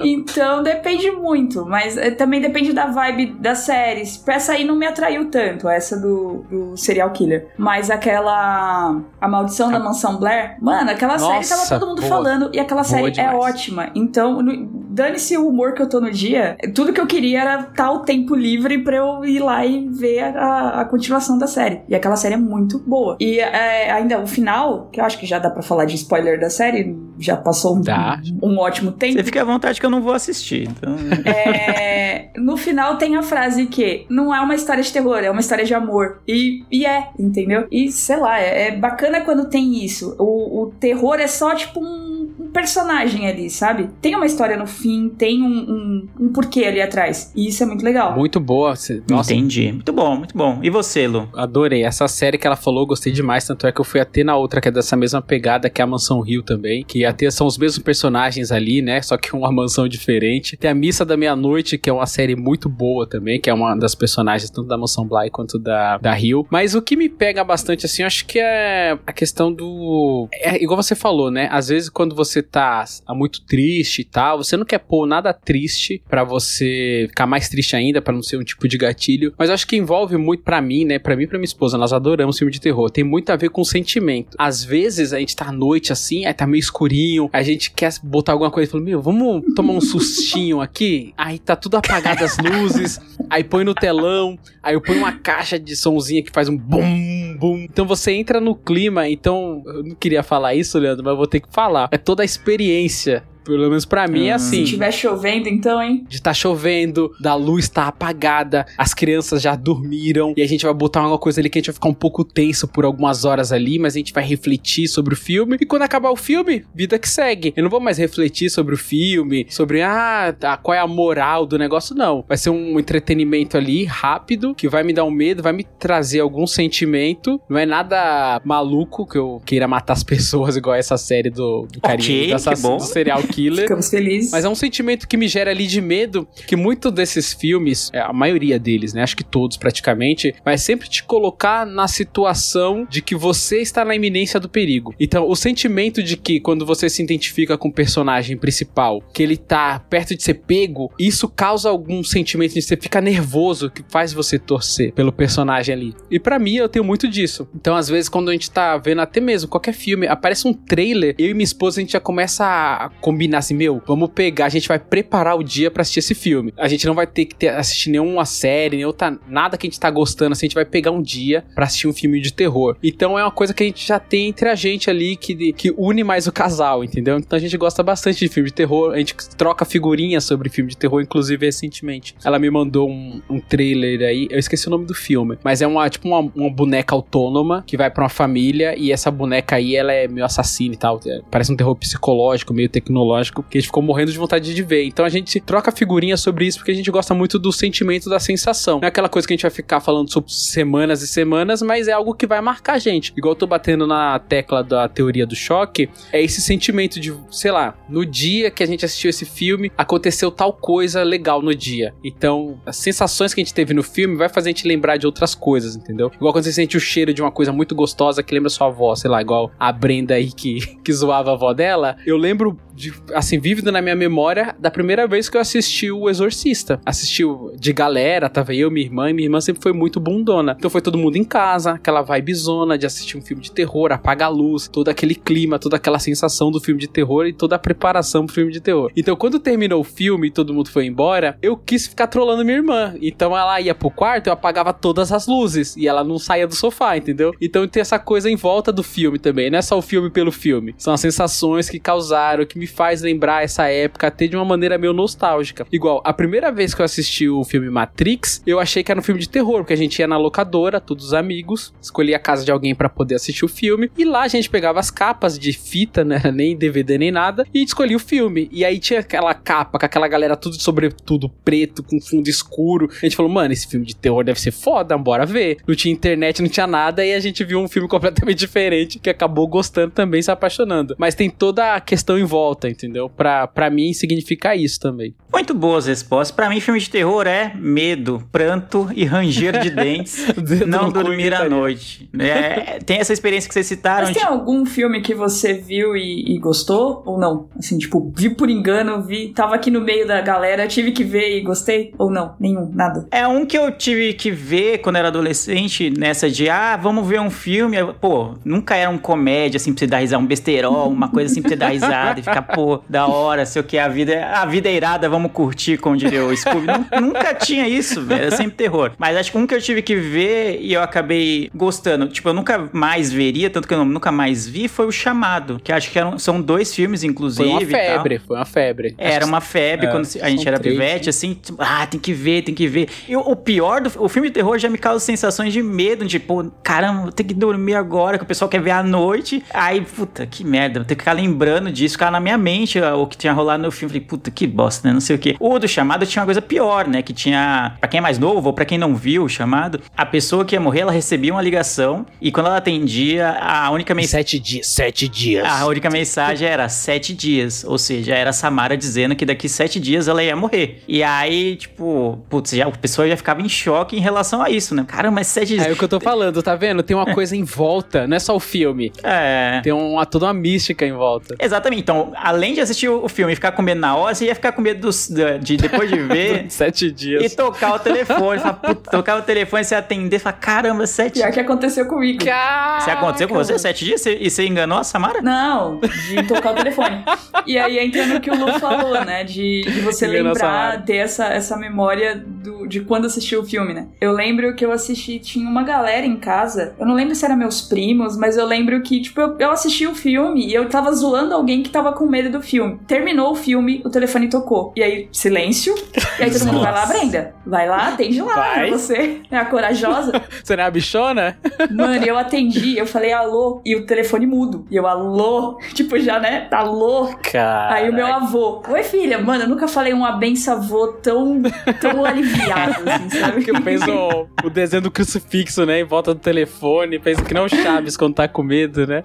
[0.00, 4.16] Então depende muito, mas é, também depende da vibe das séries.
[4.16, 7.48] Pra essa aí não me atraiu tanto, essa do, do serial killer.
[7.56, 9.00] Mas aquela.
[9.20, 12.08] A Maldição da Mansão Blair, mano, aquela série Nossa, tava todo mundo boa.
[12.08, 13.90] falando e aquela Boa série é ótima.
[13.94, 17.60] Então, no- dane-se o humor que eu tô no dia, tudo que eu queria era
[17.60, 21.80] estar o tempo livre pra eu ir lá e ver a, a continuação da série.
[21.88, 23.16] E aquela série é muito boa.
[23.18, 26.38] E é, ainda o final, que eu acho que já dá pra falar de spoiler
[26.38, 28.20] da série, já passou um, Dá.
[28.42, 29.14] um ótimo tempo.
[29.14, 30.68] Você fica à vontade que eu não vou assistir.
[30.68, 30.94] Então...
[31.24, 35.40] É, no final tem a frase que não é uma história de terror, é uma
[35.40, 36.20] história de amor.
[36.28, 37.66] E, e é, entendeu?
[37.70, 40.14] E sei lá, é, é bacana quando tem isso.
[40.18, 43.88] O, o terror é só tipo um, um personagem ali, sabe?
[44.00, 47.32] Tem uma história no fim, tem um, um, um porquê ali atrás.
[47.34, 48.16] E isso é muito legal.
[48.16, 48.74] Muito boa.
[48.76, 49.72] Cê- Nossa, Entendi.
[49.72, 50.58] Muito bom, muito bom.
[50.62, 51.28] E você, Lu?
[51.34, 51.84] Adorei.
[51.84, 53.46] Essa série que ela falou, gostei demais.
[53.46, 55.84] Tanto é que eu fui até na outra, que é dessa mesma pegada, que é
[55.84, 56.84] a Mansão Rio também.
[56.84, 59.00] Que até são os mesmos personagens ali, né?
[59.02, 60.56] Só que uma mansão diferente.
[60.56, 63.74] Tem a Missa da Meia-Noite, que é uma série muito boa também, que é uma
[63.74, 66.46] das personagens, tanto da Mansão Bly quanto da, da Rio.
[66.50, 70.28] Mas o que me pega bastante, assim, eu acho que é a questão do.
[70.32, 71.48] É igual você falou, né?
[71.50, 76.00] Às vezes, quando você tá muito triste e tal, você não quer pôr nada triste
[76.08, 79.34] pra você ficar mais triste ainda, pra não ser um tipo de gatilho.
[79.36, 80.98] Mas acho que envolve muito pra mim, né?
[80.98, 82.90] Pra mim e pra minha esposa, nós adoramos filme de terror.
[82.90, 84.36] Tem muito a ver com sentimento.
[84.38, 87.92] Às vezes a gente tá à noite assim, aí tá meio escurinho, a gente quer
[88.02, 91.12] botar alguma coisa e fala, meu, vamos tomar um sustinho aqui?
[91.16, 95.58] Aí tá tudo apagado as luzes, aí põe no telão, aí eu ponho uma caixa
[95.58, 97.58] de somzinha que faz um bum, bum.
[97.58, 101.26] Então você entra no clima, então eu não queria falar isso, Leandro, mas eu vou
[101.26, 101.88] ter que falar.
[101.90, 103.24] É toda a experiência.
[103.44, 104.36] Pelo menos pra mim é Hum.
[104.36, 106.04] assim Se tiver chovendo, então, hein?
[106.08, 110.74] de tá chovendo, da luz tá apagada, as crianças já dormiram e a gente vai
[110.74, 113.52] botar alguma coisa ali que a gente vai ficar um pouco tenso por algumas horas
[113.52, 116.98] ali, mas a gente vai refletir sobre o filme e quando acabar o filme, vida
[116.98, 117.52] que segue.
[117.56, 121.44] Eu não vou mais refletir sobre o filme, sobre ah, tá, qual é a moral
[121.46, 122.24] do negócio, não.
[122.28, 126.20] Vai ser um entretenimento ali rápido que vai me dar um medo, vai me trazer
[126.20, 127.40] algum sentimento.
[127.48, 131.80] Não é nada maluco que eu queira matar as pessoas igual essa série do, do
[131.80, 132.76] carinha Ok, do, que assassino- bom.
[132.78, 133.62] do serial killer.
[133.62, 134.30] Ficamos felizes.
[134.30, 138.00] Mas é um sentimento que me gera ali de medo, que muito desses filmes, é,
[138.00, 139.02] a maioria deles, né?
[139.02, 143.94] Acho que todos praticamente, vai sempre te colocar na situação de que você está na
[143.94, 144.94] iminência do perigo.
[144.98, 149.36] Então, o sentimento de que quando você se identifica com o personagem principal, que ele
[149.36, 154.12] tá perto de ser pego, isso causa algum sentimento de você ficar nervoso, que faz
[154.12, 155.94] você torcer pelo personagem ali.
[156.10, 157.48] E pra mim, eu tenho muito disso.
[157.54, 161.14] Então, às vezes, quando a gente tá vendo até mesmo qualquer filme, aparece um trailer,
[161.18, 164.48] eu e minha esposa, a gente já começa a combinar assim, meu, vamos pegar, a
[164.48, 166.52] gente vai preparar o dia pra assistir esse filme.
[166.56, 169.70] A gente não vai ter que ter, assistir nenhuma série, nem outra, nada que a
[169.70, 172.32] gente tá gostando, assim, a gente vai pegar um dia pra assistir um filme de
[172.32, 172.76] terror.
[172.82, 175.74] Então é uma coisa que a gente já tem entre a gente ali, que, que
[175.76, 177.18] une mais o casal, entendeu?
[177.18, 180.70] Então a gente gosta bastante de filme de terror, a gente troca figurinhas sobre filme
[180.70, 182.14] de terror, inclusive recentemente.
[182.24, 185.66] Ela me mandou um, um trailer aí, eu esqueci o nome do filme, mas é
[185.66, 189.76] uma, tipo uma, uma boneca autônoma que vai pra uma família e essa boneca aí,
[189.76, 193.60] ela é meio assassina e tal, é, parece um terror psicológico, meio tecnológico, que a
[193.60, 194.84] gente ficou morrendo de vontade de ver.
[194.84, 198.18] Então a gente troca figurinhas sobre isso porque a gente gosta muito do sentimento da
[198.18, 198.80] sensação.
[198.80, 201.88] Não é aquela coisa que a gente vai ficar falando sobre semanas e semanas, mas
[201.88, 203.12] é algo que vai marcar a gente.
[203.16, 207.50] Igual eu tô batendo na tecla da teoria do choque, é esse sentimento de, sei
[207.50, 211.94] lá, no dia que a gente assistiu esse filme, aconteceu tal coisa legal no dia.
[212.04, 215.06] Então, as sensações que a gente teve no filme vai fazer a gente lembrar de
[215.06, 216.10] outras coisas, entendeu?
[216.14, 218.94] Igual quando você sente o cheiro de uma coisa muito gostosa que lembra sua avó,
[218.94, 221.96] sei lá, igual a Brenda aí que, que zoava a avó dela.
[222.06, 226.08] Eu lembro de, assim, vívido na minha memória da primeira vez que eu assisti o
[226.08, 226.80] Exorcista.
[226.84, 230.54] Assisti o- de galera, tava eu, minha irmã, e minha irmã sempre foi muito bundona.
[230.58, 234.26] Então foi todo mundo em casa, aquela vibezona de assistir um filme de terror, apaga
[234.26, 237.58] a luz, todo aquele clima, toda aquela sensação do filme de terror e toda a
[237.58, 238.90] preparação pro filme de terror.
[238.96, 242.58] Então quando terminou o filme e todo mundo foi embora, eu quis ficar trolando minha
[242.58, 242.94] irmã.
[243.00, 246.54] Então ela ia pro quarto, eu apagava todas as luzes e ela não saía do
[246.54, 247.32] sofá, entendeu?
[247.40, 250.30] Então tem essa coisa em volta do filme também, não é só o filme pelo
[250.32, 250.74] filme.
[250.78, 254.76] São as sensações que causaram, que me faz lembrar essa época até de uma maneira
[254.76, 255.66] meio nostálgica.
[255.72, 259.02] Igual, a primeira vez que eu assisti o filme Matrix, eu achei que era um
[259.02, 262.44] filme de terror, porque a gente ia na locadora, todos os amigos, escolhia a casa
[262.44, 265.52] de alguém pra poder assistir o filme, e lá a gente pegava as capas de
[265.52, 268.48] fita, né, nem DVD nem nada, e escolhia o filme.
[268.52, 272.88] E aí tinha aquela capa com aquela galera tudo sobretudo preto, com fundo escuro.
[272.90, 275.58] A gente falou, mano, esse filme de terror deve ser foda, bora ver.
[275.66, 279.10] Não tinha internet, não tinha nada, e a gente viu um filme completamente diferente, que
[279.10, 280.94] acabou gostando também, se apaixonando.
[280.98, 282.81] Mas tem toda a questão em volta, entendeu?
[283.08, 285.14] Pra, pra mim significa isso também.
[285.32, 286.34] Muito boas respostas.
[286.34, 290.26] Pra mim, filme de terror é medo, pranto e ranger de dentes.
[290.66, 292.08] Não dormir à noite.
[292.18, 294.06] É, tem essa experiência que vocês citaram.
[294.06, 297.02] Mas tem algum filme que você viu e, e gostou?
[297.06, 297.48] Ou não?
[297.58, 301.38] Assim, tipo, vi por engano, vi, tava aqui no meio da galera, tive que ver
[301.38, 301.94] e gostei?
[301.98, 302.34] Ou não?
[302.38, 303.06] Nenhum, nada.
[303.10, 307.20] É um que eu tive que ver quando era adolescente, nessa de, ah, vamos ver
[307.20, 307.76] um filme.
[308.00, 311.40] Pô, nunca era um comédia, assim, pra você dar risada, um besterol, uma coisa assim
[311.40, 314.22] pra você dar risada e ficar, pô, da hora, sei o que, a vida, é-
[314.22, 316.66] a vida é irada, vamos curtir, como diria o Scooby.
[316.66, 318.92] Nun- nunca tinha isso, velho, era sempre terror.
[318.98, 322.34] Mas acho que um que eu tive que ver e eu acabei gostando, tipo, eu
[322.34, 325.98] nunca mais veria, tanto que eu nunca mais vi, foi o Chamado, que acho que
[325.98, 327.44] eram, são dois filmes, inclusive.
[327.48, 328.94] Foi uma febre, foi uma febre.
[328.98, 332.12] Era uma febre É, quando a gente era três, pivete, assim, tipo, ah, tem que
[332.12, 332.88] ver, tem que ver.
[333.08, 336.18] E o, pior do o filme de terror já me causa sensações de medo, de,
[336.18, 339.42] pô, caramba, vou ter que dormir agora, que o pessoal quer ver à noite.
[339.52, 343.02] Aí, puta, que merda, vou ter que ficar lembrando disso, ficar na minha mente ó,
[343.02, 343.92] o que tinha rolado no filme.
[343.92, 344.94] Falei, puta, que bosta, né?
[344.94, 345.36] Não sei o quê.
[345.38, 347.02] O do chamado tinha uma coisa pior, né?
[347.02, 350.06] Que tinha, pra quem é mais novo ou pra quem não viu o chamado, a
[350.06, 354.12] pessoa que ia morrer, ela recebia uma ligação e quando ela atendia, a única mensagem.
[354.12, 355.46] Sete dias, sete dias.
[355.46, 359.80] A única mensagem era sete dias, ou seja, era a Samara dizendo que daqui sete
[359.80, 360.82] dias ela ia morrer.
[360.86, 364.74] E aí, tipo, putz, já, a pessoa já ficava em choque em relação a isso,
[364.74, 364.84] né?
[364.86, 365.66] Caramba, mas sete dias.
[365.66, 366.82] É o que eu tô falando, tá vendo?
[366.82, 368.92] Tem uma coisa em volta, não é só o filme.
[369.02, 369.60] É.
[369.62, 371.34] Tem uma, toda uma mística em volta.
[371.40, 371.82] Exatamente.
[371.82, 374.52] Então, além de assistir o filme e ficar com medo na hora, você ia ficar
[374.52, 375.08] com medo dos-
[375.40, 377.34] de, depois de ver Sete e dias.
[377.34, 378.40] tocar o telefone.
[378.40, 382.22] Falar, puta, tocar o telefone, você atender, falar, caramba, sete Pior que aconteceu comigo.
[382.22, 385.20] Se aconteceu com você sete dias Você- e você enganou a Samara?
[385.20, 387.04] Não, de tocar o telefone.
[387.46, 389.24] E aí entra no que o Lu falou, né?
[389.24, 393.44] De, de você Engana a lembrar, ter essa, essa memória do, de quando assistiu o
[393.44, 393.86] filme, né?
[394.00, 396.74] Eu lembro que eu assisti, tinha uma galera em casa.
[396.78, 399.86] Eu não lembro se eram meus primos, mas eu lembro que, tipo, eu, eu assisti
[399.86, 402.80] o filme e eu tava zoando alguém que tava com medo do filme.
[402.86, 404.72] Terminou o filme, o telefone tocou.
[404.74, 405.74] E aí, silêncio.
[406.18, 407.34] E aí todo mundo vai lá, Brenda.
[407.46, 408.34] Vai lá, atende lá.
[408.34, 408.70] Vai.
[408.70, 410.12] Você é a corajosa.
[410.42, 411.38] Você não é a bichona?
[411.70, 414.66] Mano, eu atendi, eu falei alô, e o telefone mudo.
[414.70, 416.48] E eu, alô, tipo, já, né?
[416.50, 417.14] Alô.
[417.30, 417.74] Cara.
[417.74, 421.42] Aí o meu avô, oi filha, mano, eu nunca falei um abenço avô tão,
[421.80, 423.44] tão aliviado, assim, sabe?
[423.44, 425.80] Que eu penso o, o desenho do crucifixo, né?
[425.80, 426.98] Em volta do telefone.
[426.98, 429.04] Penso que não o Chaves quando tá com medo, né?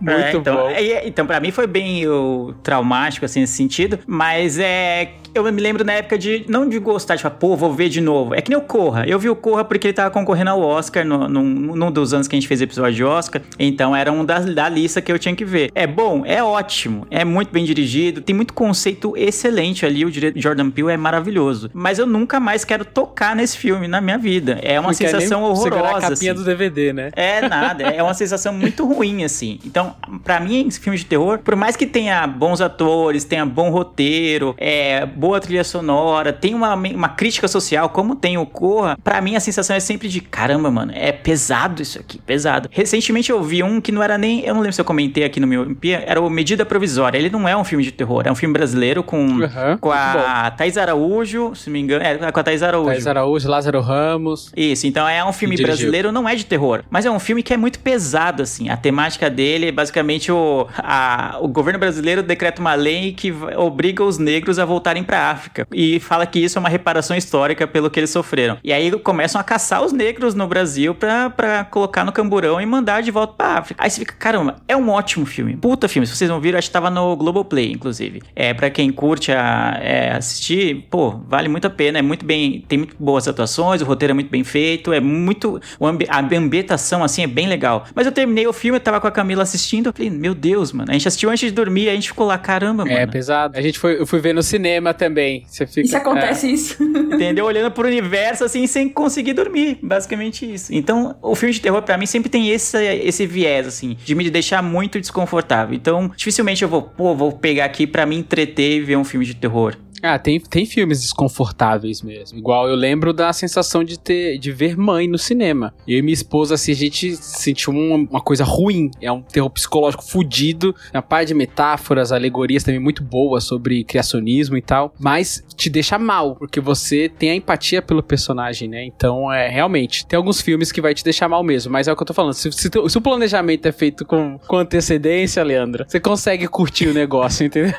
[0.00, 0.68] Muito É, então, bom.
[0.70, 3.98] é, então, pra mim foi bem o, traumático, assim, nesse sentido.
[4.06, 5.12] Mas é.
[5.36, 6.44] Eu me lembro na época de.
[6.48, 8.34] Não de gostar, de falar, pô, vou ver de novo.
[8.34, 9.04] É que nem o Corra.
[9.06, 12.26] Eu vi o Corra porque ele tava concorrendo ao Oscar no, num, num dos anos
[12.26, 13.42] que a gente fez episódio de Oscar.
[13.58, 15.70] Então era um da, da lista que eu tinha que ver.
[15.74, 17.06] É bom, é ótimo.
[17.10, 18.20] É muito bem dirigido.
[18.20, 20.04] Tem muito conceito excelente ali.
[20.04, 21.70] O direito Jordan Peele é maravilhoso.
[21.72, 24.58] Mas eu nunca mais quero tocar nesse filme na minha vida.
[24.62, 26.10] É uma nem sensação Segurar a horrorosa.
[26.10, 26.40] capinha assim.
[26.40, 27.10] do DVD, né?
[27.14, 29.58] É nada, é uma sensação muito ruim, assim.
[29.64, 29.94] Então,
[30.24, 34.54] pra mim, esse filme de terror, por mais que tenha bons atores, tenha bom roteiro,
[34.58, 39.34] é, boa trilha sonora, tem uma, uma crítica social, como tem o Corra, pra mim
[39.34, 42.68] a sensação é sempre de caramba, mano, é pesado isso aqui, pesado.
[42.70, 45.40] Recentemente eu vi um que não era nem, eu não lembro se eu comentei aqui
[45.40, 47.18] no meu Olimpia, era o Medida Provisória.
[47.18, 50.50] Ele não é um filme de terror, é um filme brasileiro com, Uhum, com a
[50.56, 52.90] Thais Araújo, se me engano, é com a Thais Araújo.
[52.90, 54.52] Thais Araújo, Lázaro Ramos.
[54.56, 57.52] Isso, então é um filme brasileiro, não é de terror, mas é um filme que
[57.52, 58.68] é muito pesado, assim.
[58.68, 64.04] A temática dele é basicamente o, a- o governo brasileiro decreta uma lei que obriga
[64.04, 67.90] os negros a voltarem pra África e fala que isso é uma reparação histórica pelo
[67.90, 68.58] que eles sofreram.
[68.62, 72.66] E aí começam a caçar os negros no Brasil pra, pra colocar no camburão e
[72.66, 73.82] mandar de volta pra África.
[73.82, 75.56] Aí você fica, caramba, é um ótimo filme.
[75.56, 76.06] Puta filme.
[76.06, 78.22] Se vocês não viram, acho que tava no Globoplay, inclusive.
[78.34, 81.98] É, pra quem curte a, é, assistir, pô, vale muito a pena.
[81.98, 82.64] É muito bem.
[82.68, 85.60] Tem muito boas atuações, o roteiro é muito bem feito, é muito.
[85.80, 87.84] ambi- a ambientação, assim, é bem legal.
[87.94, 90.72] Mas eu terminei o filme, eu tava com a Camila assistindo, eu falei, meu Deus,
[90.72, 90.90] mano.
[90.90, 92.96] A gente assistiu antes de dormir, a gente ficou lá, caramba, mano.
[92.96, 93.56] É pesado.
[93.58, 95.44] A gente foi, eu fui ver no cinema também.
[95.46, 95.80] Você fica.
[95.80, 96.82] E se acontece isso?
[96.82, 97.44] Entendeu?
[97.44, 99.78] Olhando pro universo assim, sem conseguir dormir.
[99.82, 100.74] Basicamente isso.
[100.74, 104.28] Então, o filme de terror, pra mim, sempre tem esse, esse viés, assim, de me
[104.28, 105.74] deixar muito desconfortável.
[105.74, 109.24] Então, dificilmente eu vou, pô, vou pegar aqui pra me entreter e ver um filme
[109.24, 109.76] de terror.
[110.02, 112.38] Ah, tem, tem filmes desconfortáveis mesmo.
[112.38, 115.74] Igual eu lembro da sensação de ter de ver mãe no cinema.
[115.86, 118.90] Eu e minha esposa, assim, a gente sentiu uma, uma coisa ruim.
[119.00, 120.74] É um terror psicológico fudido.
[120.92, 124.94] Uma parte de metáforas, alegorias também muito boas sobre criacionismo e tal.
[124.98, 128.84] Mas te deixa mal, porque você tem a empatia pelo personagem, né?
[128.84, 130.06] Então, é realmente.
[130.06, 131.72] Tem alguns filmes que vai te deixar mal mesmo.
[131.72, 132.34] Mas é o que eu tô falando.
[132.34, 136.94] Se, se, se o planejamento é feito com, com antecedência, Leandra, você consegue curtir o
[136.94, 137.74] negócio, entendeu?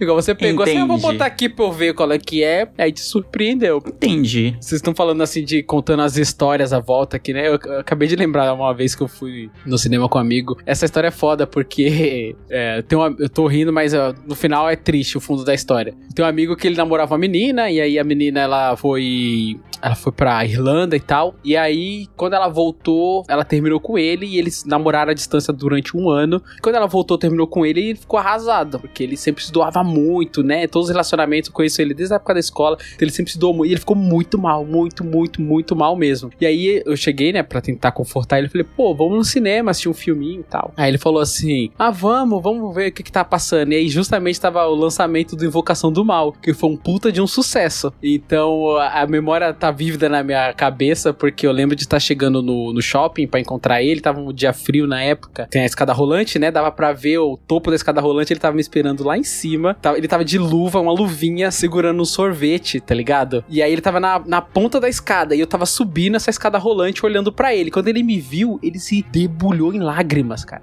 [0.00, 1.12] Igual você pegou assim, eu vou Entendi.
[1.12, 2.68] botar aqui eu ver qual é que é.
[2.78, 3.78] Aí te surpreendeu.
[3.86, 4.56] Entendi.
[4.60, 7.46] Vocês estão falando assim de contando as histórias à volta aqui, né?
[7.48, 10.56] Eu, eu acabei de lembrar uma vez que eu fui no cinema com um amigo.
[10.66, 14.68] Essa história é foda porque é, tem uma- eu tô rindo, mas ó, no final
[14.68, 15.94] é triste o fundo da história.
[16.14, 19.94] Tem um amigo que ele namorava uma menina e aí a menina ela foi ela
[19.94, 21.34] foi pra Irlanda e tal.
[21.44, 25.96] E aí quando ela voltou, ela terminou com ele e eles namoraram à distância durante
[25.96, 26.42] um ano.
[26.62, 29.82] Quando ela voltou, terminou com ele e ele ficou arrasado, porque ele sempre se doava
[29.82, 30.66] muito, né?
[30.66, 33.38] Todos os relacionamentos eu conheço ele desde a época da escola, então ele sempre se
[33.38, 33.70] doou muito.
[33.70, 36.30] E ele ficou muito mal, muito, muito, muito mal mesmo.
[36.40, 38.48] E aí eu cheguei, né, pra tentar confortar ele.
[38.48, 40.72] Falei, pô, vamos no cinema assistir um filminho e tal.
[40.76, 43.72] Aí ele falou assim: ah, vamos, vamos ver o que que tá passando.
[43.72, 47.20] E aí justamente tava o lançamento do Invocação do Mal, que foi um puta de
[47.20, 47.92] um sucesso.
[48.02, 52.72] Então a memória tá vívida na minha cabeça, porque eu lembro de estar chegando no,
[52.72, 54.00] no shopping pra encontrar ele.
[54.00, 55.46] Tava um dia frio na época.
[55.50, 56.50] Tem a escada rolante, né?
[56.50, 58.32] Dava pra ver o topo da escada rolante.
[58.32, 59.76] Ele tava me esperando lá em cima.
[59.96, 63.44] Ele tava de luva, uma luvinha vinha segurando um sorvete, tá ligado?
[63.46, 66.56] E aí ele tava na, na ponta da escada e eu tava subindo essa escada
[66.56, 67.70] rolante olhando pra ele.
[67.70, 70.62] Quando ele me viu, ele se debulhou em lágrimas, cara.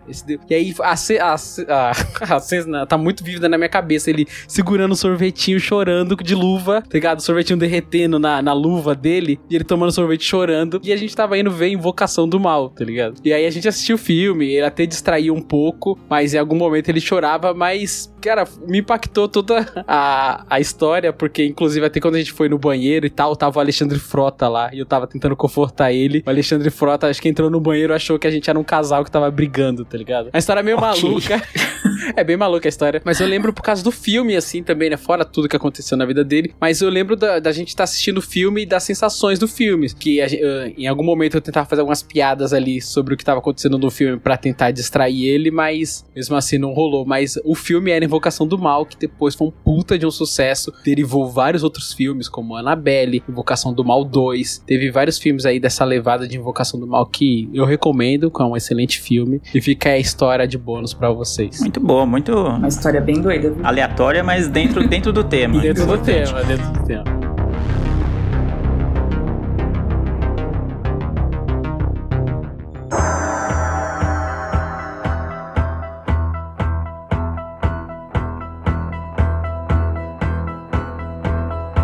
[0.49, 1.91] E aí a, a, a,
[2.35, 4.09] a cena tá muito vívida na minha cabeça.
[4.09, 7.19] Ele segurando o sorvetinho, chorando de luva, tá ligado?
[7.19, 10.81] O sorvetinho derretendo na, na luva dele e ele tomando sorvete chorando.
[10.83, 13.21] E a gente tava indo ver Invocação do Mal, tá ligado?
[13.23, 16.55] E aí a gente assistiu o filme, ele até distraiu um pouco, mas em algum
[16.55, 22.15] momento ele chorava, mas, cara, me impactou toda a, a história, porque inclusive até quando
[22.15, 25.07] a gente foi no banheiro e tal, tava o Alexandre Frota lá, e eu tava
[25.07, 26.23] tentando confortar ele.
[26.25, 29.03] O Alexandre Frota, acho que entrou no banheiro, achou que a gente era um casal
[29.03, 30.29] que tava brigando, tá ligado?
[30.33, 31.03] A história é meio Ok.
[31.03, 31.41] maluca.
[32.15, 33.01] é bem maluca a história.
[33.03, 34.97] Mas eu lembro por causa do filme, assim, também, né?
[34.97, 36.53] Fora tudo que aconteceu na vida dele.
[36.59, 39.89] Mas eu lembro da, da gente estar assistindo o filme e das sensações do filme.
[39.93, 43.23] Que a eh, em algum momento eu tentava fazer algumas piadas ali sobre o que
[43.23, 47.05] tava acontecendo no filme pra tentar distrair ele, mas mesmo assim não rolou.
[47.05, 50.73] Mas o filme era Invocação do Mal, que depois foi um puta de um sucesso.
[50.83, 54.63] Derivou vários outros filmes, como Annabelle, Invocação do Mal 2.
[54.65, 58.45] Teve vários filmes aí dessa levada de Invocação do Mal que eu recomendo, que é
[58.45, 59.39] um excelente filme.
[59.53, 61.59] E fica aí a história de bônus pra vocês.
[61.59, 63.65] Muito boa, muito Uma história bem doida, viu?
[63.65, 65.61] aleatória, mas dentro, dentro do tema.
[65.61, 67.26] Dentro do tema, dentro do tema.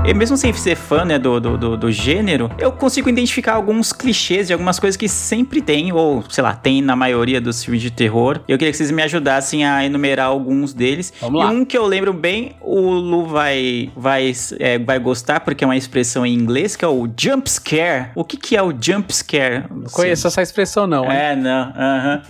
[0.06, 3.94] E mesmo sem ser fã né, do, do, do, do gênero, eu consigo identificar alguns
[3.94, 7.82] clichês de algumas coisas que sempre tem, ou sei lá, tem na maioria dos filmes
[7.82, 8.42] de terror.
[8.46, 11.14] E eu queria que vocês me ajudassem a enumerar alguns deles.
[11.22, 11.50] Vamos e lá.
[11.50, 15.78] um que eu lembro bem, o Lu vai, vai, é, vai gostar, porque é uma
[15.78, 18.10] expressão em inglês, que é o jump scare.
[18.14, 19.64] O que, que é o jump scare?
[19.72, 21.06] Não conheço essa expressão, não.
[21.06, 21.18] hein?
[21.18, 21.74] É, não.
[21.78, 22.22] aham.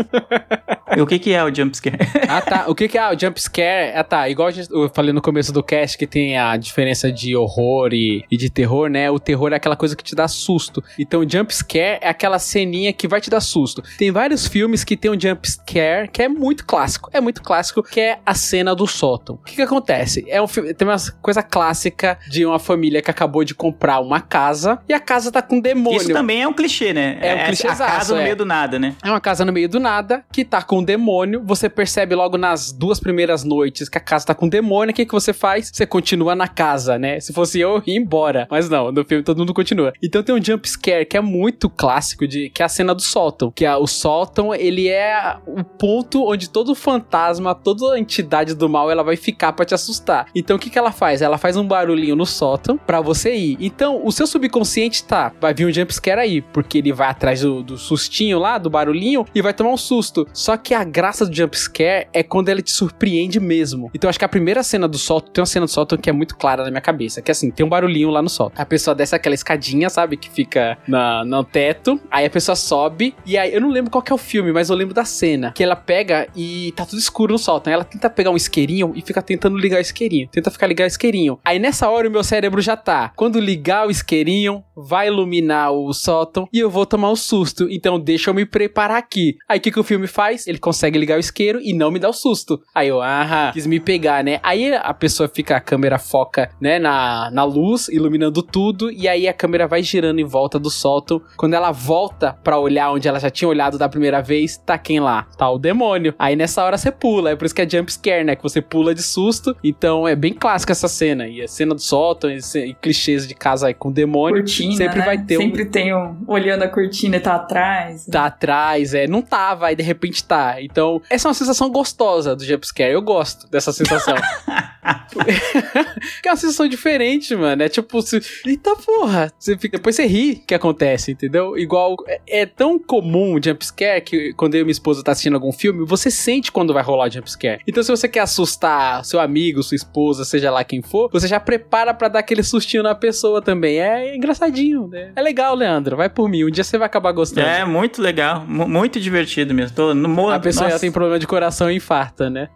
[0.96, 1.98] e o que, que é o jump scare?
[2.30, 2.66] Ah, tá.
[2.68, 3.94] O que que é o jump scare?
[3.96, 4.30] Ah, tá.
[4.30, 7.63] Igual eu falei no começo do cast que tem a diferença de horror
[7.94, 9.10] e, e de terror, né?
[9.10, 10.84] O terror é aquela coisa que te dá susto.
[10.98, 13.84] Então, o jump scare é aquela ceninha que vai te dar susto.
[13.98, 17.10] Tem vários filmes que tem um jump scare que é muito clássico.
[17.14, 19.36] É muito clássico, que é a cena do sótão.
[19.36, 20.26] O que que acontece?
[20.28, 24.20] É um filme, tem uma coisa clássica de uma família que acabou de comprar uma
[24.20, 26.02] casa e a casa tá com demônio.
[26.02, 27.18] Isso também é um clichê, né?
[27.22, 28.24] É um a clichêzaço, casa no é.
[28.24, 28.96] meio do nada, né?
[29.04, 31.42] É uma casa no meio do nada, que tá com um demônio.
[31.46, 34.92] Você percebe logo nas duas primeiras noites que a casa tá com demônio.
[34.92, 35.72] O que, que você faz?
[35.74, 37.20] Você continua na casa, né?
[37.20, 38.48] Se fosse eu, eu ia embora.
[38.50, 39.94] Mas não, no filme todo mundo continua.
[40.02, 43.02] Então tem um jump scare que é muito clássico, de, que é a cena do
[43.02, 43.52] sótão.
[43.52, 48.92] Que é, o sótão, ele é o ponto onde todo fantasma, toda entidade do mal,
[48.92, 50.28] ela vai ficar pra te assustar.
[50.36, 51.22] Então o que, que ela faz?
[51.22, 53.58] Ela faz um barulhinho no sótão pra você ir.
[53.60, 57.42] Então o seu subconsciente tá, vai vir um jump scare aí, porque ele vai atrás
[57.42, 60.28] do, do sustinho lá, do barulhinho, e vai tomar um susto.
[60.34, 63.90] Só que a graça do jump scare é quando ele te surpreende mesmo.
[63.94, 66.14] Então acho que a primeira cena do sótão, tem uma cena do sótão que é
[66.14, 68.62] muito clara na minha cabeça, que é assim, tem um barulhinho lá no sótão.
[68.62, 73.16] A pessoa desce aquela escadinha, sabe, que fica na, no teto, aí a pessoa sobe,
[73.26, 75.64] e aí eu não lembro qual é o filme, mas eu lembro da cena, que
[75.64, 79.02] ela pega e tá tudo escuro no sótão, aí ela tenta pegar um isqueirinho e
[79.02, 81.40] fica tentando ligar o isqueirinho, tenta ficar ligar o isqueirinho.
[81.44, 85.94] Aí nessa hora o meu cérebro já tá, quando ligar o isqueirinho, vai iluminar o
[85.94, 89.38] sótão e eu vou tomar um susto, então deixa eu me preparar aqui.
[89.48, 90.48] Aí o que, que o filme faz?
[90.48, 92.62] Ele consegue ligar o isqueiro e não me dá o susto.
[92.74, 94.40] Aí eu, ah, quis me pegar, né?
[94.44, 99.28] Aí a pessoa fica, a câmera foca, né, na, na luz, iluminando tudo, e aí
[99.28, 101.22] a câmera vai girando em volta do sótão.
[101.36, 105.00] Quando ela volta pra olhar onde ela já tinha olhado da primeira vez, tá quem
[105.00, 105.28] lá?
[105.38, 106.14] Tá o demônio.
[106.18, 108.36] Aí nessa hora você pula, é por isso que é jump scare, né?
[108.36, 109.56] Que você pula de susto.
[109.64, 111.28] Então é bem clássica essa cena.
[111.28, 114.38] E a cena do sótão, e, e clichês de casa aí com demônio.
[114.38, 115.06] Cortina, sempre né?
[115.06, 118.06] vai ter um- Sempre tem um olhando a cortina e tá atrás.
[118.06, 120.62] tá atrás, é, não tava, aí de repente tá.
[120.62, 122.92] Então, essa é uma sensação gostosa do jumpscare.
[122.94, 124.16] Eu gosto dessa sensação.
[126.22, 127.64] que é uma sensação diferente, mano.
[127.64, 128.22] É tipo, se...
[128.46, 129.32] eita porra.
[129.38, 129.78] Você fica...
[129.78, 131.58] Depois você ri que acontece, entendeu?
[131.58, 135.36] Igual, é, é tão comum o jumpscare que quando eu e minha esposa tá assistindo
[135.36, 137.62] algum filme, você sente quando vai rolar o jumpscare.
[137.68, 141.40] Então, se você quer assustar seu amigo, sua esposa, seja lá quem for, você já
[141.40, 143.80] prepara pra dar aquele sustinho na pessoa também.
[143.80, 145.12] É engraçadinho, né?
[145.16, 145.96] É legal, Leandro.
[145.98, 146.44] Vai por mim.
[146.44, 147.48] Um dia você vai acabar gostando.
[147.48, 148.44] É, muito legal.
[148.48, 149.76] mu- Muito divertido mesmo.
[149.76, 152.50] Tô no mo- A pessoa já tem problema de coração e infarta, né?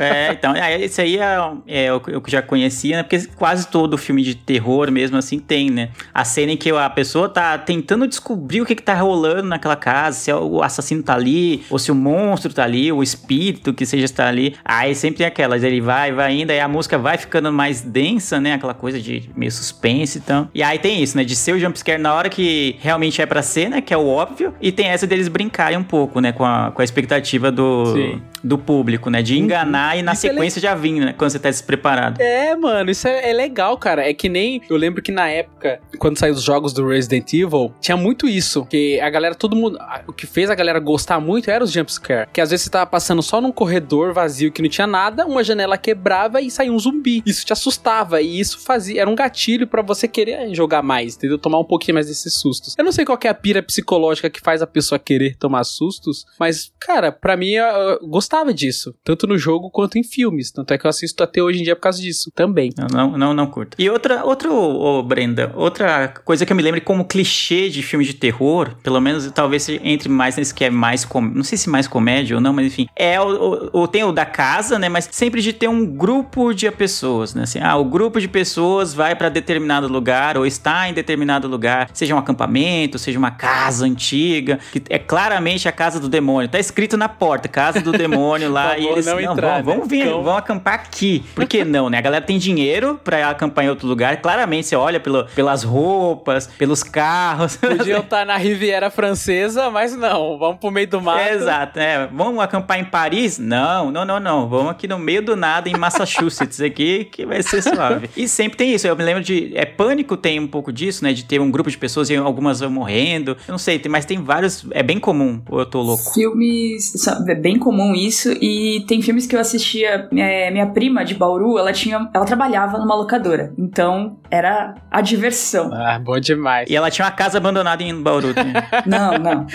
[0.00, 3.02] É, então, é, esse aí é, é o que eu já conhecia, né?
[3.02, 5.90] Porque quase todo filme de terror mesmo assim tem, né?
[6.12, 9.76] A cena em que a pessoa tá tentando descobrir o que que tá rolando naquela
[9.76, 13.72] casa, se é o assassino tá ali, ou se o monstro tá ali, o espírito
[13.72, 14.54] que seja está ali.
[14.64, 18.40] Aí sempre tem aquelas, ele vai, vai indo, aí a música vai ficando mais densa,
[18.40, 18.54] né?
[18.54, 20.48] Aquela coisa de meio suspense e então.
[20.54, 21.24] E aí tem isso, né?
[21.24, 23.80] De ser o jumpscare na hora que realmente é pra ser, né?
[23.80, 24.54] Que é o óbvio.
[24.60, 26.32] E tem essa deles brincarem um pouco, né?
[26.32, 28.22] Com a, com a expectativa do, Sim.
[28.42, 29.22] do público, né?
[29.22, 31.14] De enganar e na Isso é sequência já vir, né?
[31.16, 32.20] Quando você tá separado.
[32.20, 33.97] É, mano, isso é, é legal, cara.
[34.02, 34.62] É que nem.
[34.68, 38.64] Eu lembro que na época, quando saiu os jogos do Resident Evil, tinha muito isso.
[38.66, 39.78] Que a galera, todo mundo.
[40.06, 42.28] O que fez a galera gostar muito era os jumpscare.
[42.32, 45.42] Que às vezes você tava passando só num corredor vazio que não tinha nada, uma
[45.44, 47.22] janela quebrava e saía um zumbi.
[47.24, 48.20] Isso te assustava.
[48.20, 49.00] E isso fazia.
[49.00, 51.38] Era um gatilho pra você querer jogar mais, entendeu?
[51.38, 52.74] Tomar um pouquinho mais desses sustos.
[52.76, 56.24] Eu não sei qual é a pira psicológica que faz a pessoa querer tomar sustos,
[56.38, 58.94] mas, cara, pra mim eu, eu gostava disso.
[59.04, 60.50] Tanto no jogo quanto em filmes.
[60.50, 62.70] Tanto é que eu assisto até hoje em dia por causa disso também.
[62.92, 63.76] Não, não, não curto.
[63.78, 68.04] E outra, outro, ô, Brenda, outra coisa que eu me lembro como clichê de filme
[68.04, 71.68] de terror, pelo menos talvez entre mais nesse que é mais, com, não sei se
[71.68, 74.88] mais comédia ou não, mas enfim, é o, o, o- tem o da casa, né,
[74.88, 78.92] mas sempre de ter um grupo de pessoas, né, assim, ah, o grupo de pessoas
[78.94, 83.84] vai pra determinado lugar ou está em determinado lugar, seja um acampamento, seja uma casa
[83.86, 88.50] antiga, que é claramente a casa do demônio, tá escrito na porta, casa do demônio
[88.50, 89.96] lá, e eles, não entrar, vamos, vamos né?
[90.04, 90.22] vir, Cão.
[90.22, 91.24] vão acampar aqui.
[91.34, 91.98] Por que não, né?
[91.98, 94.20] A galera tem dinheiro pra acampar em outro lugar.
[94.20, 97.56] Claramente, você olha pelo, pelas roupas, pelos carros.
[97.60, 101.20] Podiam estar na Riviera Francesa, mas não, vamos pro meio do mato.
[101.20, 102.08] É, exato, né?
[102.12, 103.38] Vamos acampar em Paris?
[103.38, 104.48] Não, não, não, não.
[104.48, 108.10] Vamos aqui no meio do nada, em Massachusetts, aqui, que vai ser suave.
[108.16, 108.86] E sempre tem isso.
[108.86, 109.52] Eu me lembro de.
[109.54, 111.12] É Pânico tem um pouco disso, né?
[111.12, 113.32] De ter um grupo de pessoas e algumas vão morrendo.
[113.46, 114.66] Eu não sei, mas tem vários.
[114.70, 116.12] É bem comum, ou eu tô louco.
[116.12, 116.94] Filmes.
[117.28, 118.32] É bem comum isso.
[118.40, 120.08] E tem filmes que eu assistia.
[120.16, 122.08] é, minha prima de Bauru, ela tinha.
[122.12, 123.52] Ela trabalhava numa locadora.
[123.58, 125.70] Então era a diversão.
[125.72, 126.70] Ah, bom demais.
[126.70, 128.28] E ela tinha uma casa abandonada em Bauru.
[128.28, 128.68] né?
[128.86, 129.46] Não, não.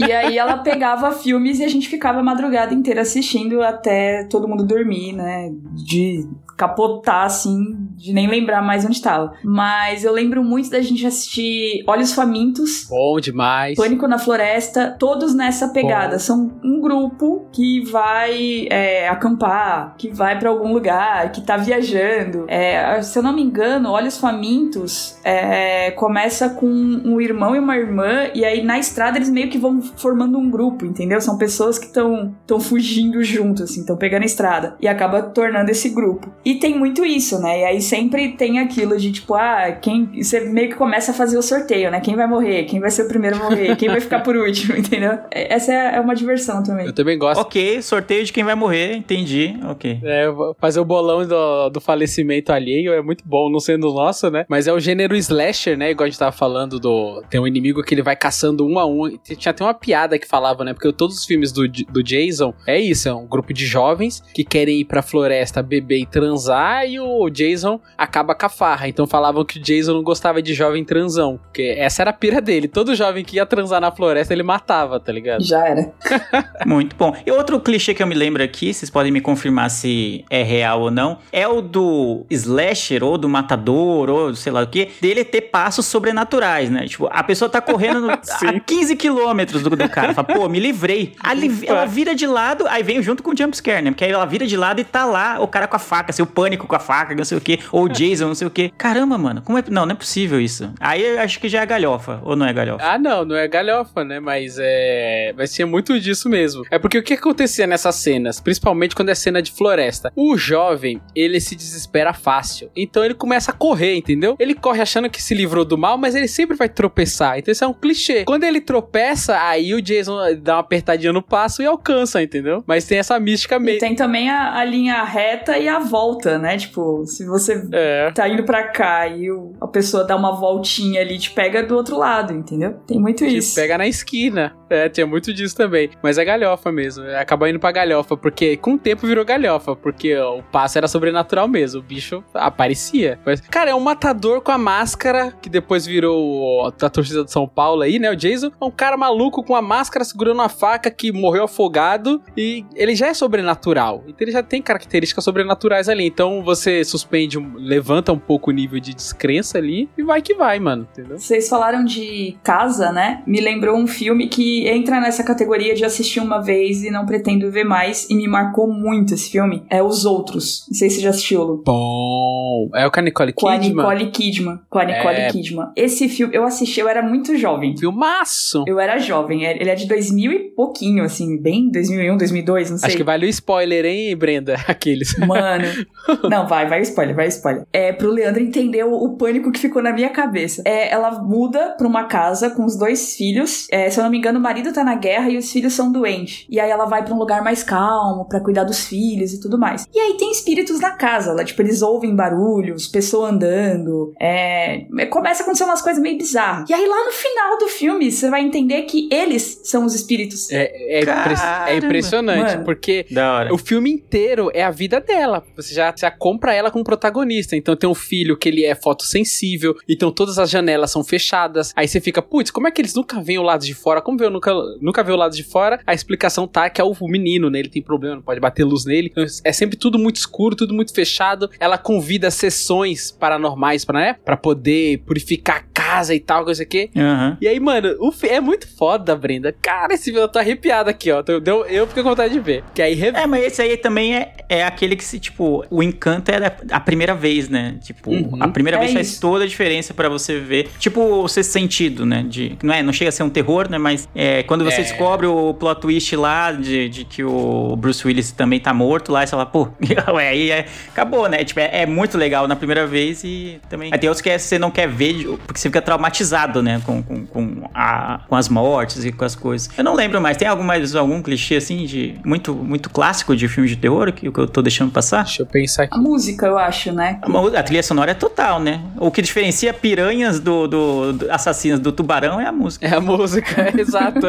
[0.00, 4.48] E aí ela pegava filmes e a gente ficava a madrugada inteira assistindo até todo
[4.48, 5.50] mundo dormir, né?
[5.74, 9.32] De capotar, assim, de nem lembrar mais onde tava.
[9.42, 12.86] Mas eu lembro muito da gente assistir Olhos Famintos.
[12.88, 13.76] Bom demais.
[13.76, 16.12] Pânico na Floresta, todos nessa pegada.
[16.12, 16.18] Bom.
[16.18, 22.44] São um grupo que vai é, acampar, que vai pra algum lugar, que tá viajando.
[22.48, 27.76] É, se eu não me engano, Olhos Famintos é, começa com um irmão e uma
[27.76, 31.20] irmã, e aí na estrada eles meio que vão formando um grupo, entendeu?
[31.20, 34.76] São pessoas que estão fugindo juntos, assim, estão pegando a estrada.
[34.80, 36.32] E acaba tornando esse grupo.
[36.44, 37.60] E tem muito isso, né?
[37.60, 40.22] E aí sempre tem aquilo de tipo, ah, quem.
[40.22, 42.00] Você meio que começa a fazer o sorteio, né?
[42.00, 44.74] Quem vai morrer, quem vai ser o primeiro a morrer, quem vai ficar por último,
[44.78, 45.12] entendeu?
[45.30, 46.86] É- Essa é uma diversão também.
[46.86, 47.40] Eu também gosto.
[47.40, 49.54] ok, sorteio de quem vai morrer, entendi.
[49.70, 50.00] Ok.
[50.02, 50.26] É,
[50.58, 54.44] fazer o bolão do, do falecimento alheio é muito bom, não sendo o nosso, né?
[54.48, 55.90] Mas é o gênero slasher, né?
[55.90, 57.22] Igual a gente tava falando do.
[57.28, 59.16] Tem um inimigo que ele vai caçando um a um.
[59.18, 60.72] Tinha até uma piada que falava, né?
[60.72, 64.44] Porque todos os filmes do, do Jason é isso: é um grupo de jovens que
[64.44, 66.86] querem ir pra floresta beber e transar.
[66.88, 68.88] E o Jason acaba com a farra.
[68.88, 71.38] Então falavam que o Jason não gostava de jovem transão.
[71.38, 72.68] Porque essa era a pira dele.
[72.68, 75.42] Todo jovem que ia transar na floresta ele matava, tá ligado?
[75.42, 75.92] Já era.
[76.66, 77.14] Muito bom.
[77.26, 80.82] E outro clichê que eu me lembro aqui, vocês podem me confirmar se é real
[80.82, 85.24] ou não, é o do slasher ou do matador ou sei lá o que, dele
[85.24, 86.86] ter passos sobrenaturais, né?
[86.86, 88.20] Tipo, a pessoa tá correndo a
[88.60, 91.14] 15 quilômetros do, do cara, fala, pô, me livrei.
[91.20, 93.90] Ali, ela vira de lado, aí vem junto com o jumpscare, né?
[93.90, 96.22] Porque aí ela vira de lado e tá lá o cara com a faca, assim,
[96.22, 98.50] o pânico com a faca, não sei o que, ou o Jason, não sei o
[98.50, 98.70] que.
[98.70, 99.64] Caramba, mano, como é.
[99.68, 100.72] Não, não é possível isso.
[100.80, 102.84] Aí eu acho que já é galhofa, ou não é galhofa?
[102.84, 104.20] Ah, não, não é galhofa, né?
[104.20, 105.32] Mas é.
[105.36, 106.64] Vai ser muito disso mesmo.
[106.70, 110.12] É porque o que acontecia nessas cenas, principalmente quando é cena de floresta?
[110.16, 112.70] O jovem, ele se desespera fácil.
[112.76, 114.34] Então ele começa a correr, entendeu?
[114.36, 117.38] Ele corre achando que se livrou do mal, mas ele sempre vai tropeçar.
[117.38, 118.24] Então isso é um clichê.
[118.24, 122.64] Quando ele tropeça, aí o Jason dá uma apertadinha no passo e alcança, entendeu?
[122.66, 123.78] Mas tem essa mística E meio.
[123.78, 126.56] tem também a, a linha reta e a volta, né?
[126.56, 128.10] Tipo, se você É.
[128.10, 131.76] tá indo pra cá e o- a pessoa dá uma voltinha ali, te pega do
[131.76, 132.74] outro lado, entendeu?
[132.88, 133.54] Tem muito Que isso.
[133.54, 134.52] pega na esquina.
[134.68, 135.90] É, tinha muito disso também.
[136.02, 137.04] Mas é galhofa mesmo.
[137.16, 140.88] Acabou indo pra galhofa, porque com o tempo virou galhofa, porque ó, o passo era
[140.88, 141.80] sobrenatural mesmo.
[141.80, 143.11] O bicho aparecia.
[143.24, 147.46] Mas, cara, é um matador com a máscara, que depois virou da torcida de São
[147.46, 148.10] Paulo aí, né?
[148.10, 152.22] O Jason é um cara maluco com a máscara segurando uma faca que morreu afogado
[152.36, 154.04] e ele já é sobrenatural.
[154.06, 156.06] Então ele já tem características sobrenaturais ali.
[156.06, 160.58] Então você suspende, levanta um pouco o nível de descrença ali e vai que vai,
[160.58, 160.86] mano.
[160.92, 161.18] Entendeu?
[161.18, 163.22] Vocês falaram de casa, né?
[163.26, 167.50] Me lembrou um filme que entra nessa categoria de assistir uma vez e não pretendo
[167.50, 169.64] ver mais e me marcou muito esse filme.
[169.68, 170.66] É Os Outros.
[170.68, 171.62] Não sei se você já assistiu, Lu.
[171.64, 172.70] Bom.
[172.74, 173.76] É o com a Nicole Com a Kidman?
[173.76, 174.60] Nicole Kidman.
[174.68, 175.30] Com a Nicole É.
[175.30, 175.66] Kidman.
[175.76, 177.76] Esse filme eu assisti, eu era muito jovem.
[177.76, 178.64] Filmaço!
[178.66, 182.86] Eu era jovem, ele é de 2000 e pouquinho, assim, bem 2001, 2002, não sei.
[182.88, 184.56] Acho que vale o spoiler, hein, Brenda?
[184.66, 185.16] Aqueles.
[185.18, 185.64] Mano.
[186.28, 187.64] Não, vai, vai spoiler, vai spoiler.
[187.72, 190.62] É, pro Leandro entender o, o pânico que ficou na minha cabeça.
[190.64, 193.66] É, ela muda pra uma casa com os dois filhos.
[193.70, 195.90] É, se eu não me engano, o marido tá na guerra e os filhos são
[195.92, 196.46] doentes.
[196.50, 199.58] E aí ela vai pra um lugar mais calmo pra cuidar dos filhos e tudo
[199.58, 199.86] mais.
[199.92, 201.32] E aí tem espíritos na casa.
[201.32, 204.12] Lá, tipo, eles ouvem barulhos, pessoa andando.
[204.20, 204.86] É...
[205.10, 206.68] Começa a acontecer umas coisas meio bizarras.
[206.68, 210.50] E aí lá no final do filme, você vai entender que eles são os espíritos.
[210.50, 211.34] É, é, impre-
[211.68, 212.64] é impressionante, Mano.
[212.64, 213.54] porque Da hora.
[213.54, 215.44] o filme inteiro é a vida dela.
[215.56, 217.56] Você já, já compra ela como protagonista.
[217.56, 221.72] Então tem um filho que ele é fotossensível, então todas as janelas são fechadas.
[221.76, 224.00] Aí você fica, putz, como é que eles nunca veem o lado de fora?
[224.00, 225.80] Como vê, nunca, nunca vê o lado de fora?
[225.86, 227.58] A explicação tá que é o menino, né?
[227.58, 229.08] Ele tem problema, não pode bater luz nele.
[229.10, 231.50] Então, é sempre tudo muito escuro, tudo muito fechado.
[231.58, 232.71] Ela convida sessões
[233.10, 234.16] paranormais pra, né?
[234.24, 236.90] Pra poder purificar casa e tal, coisa aqui.
[236.96, 237.36] Aham.
[237.40, 239.54] E aí, mano, o fi- é muito foda, Brenda.
[239.60, 241.22] Cara, esse vídeo eu tô arrepiado aqui, ó.
[241.22, 242.64] Deu, eu fiquei com vontade de ver.
[242.74, 246.30] Que aí, É, mas esse aí também é, é aquele que se, tipo, o encanto
[246.30, 247.76] é a primeira vez, né?
[247.82, 248.38] Tipo, Uhum.
[248.40, 249.20] a primeira É vez faz isso.
[249.20, 250.68] toda a diferença pra você ver.
[250.78, 252.24] Tipo, o sexto sentido, né?
[252.28, 253.78] De, não, é, não chega a ser um terror, né?
[253.78, 254.82] Mas é, quando você É.
[254.84, 259.22] descobre o plot twist lá de, de que o Bruce Willis também tá morto lá,
[259.22, 259.68] e você fala, pô,
[260.14, 261.44] ué, aí é, acabou, né?
[261.44, 263.90] Tipo, é, é muito legal na primeira vez e também.
[263.92, 265.12] Aí tem outros que é- você não quer ver
[265.46, 266.80] porque você fica traumatizado, né?
[266.84, 269.68] Com, com, com, a, com as mortes e com as coisas.
[269.76, 270.36] Eu não lembro mais.
[270.36, 274.30] Tem algum, mais, algum clichê assim de muito, muito clássico de filme de terror que,
[274.30, 275.24] que eu tô deixando passar?
[275.24, 275.94] Deixa eu pensar aqui.
[275.94, 277.18] A música, eu acho, né?
[277.22, 278.80] A a trilha sonora é total, né?
[278.96, 282.86] O que diferencia piranhas do, do, do assassinos do tubarão é a música.
[282.86, 284.26] É a música, exato.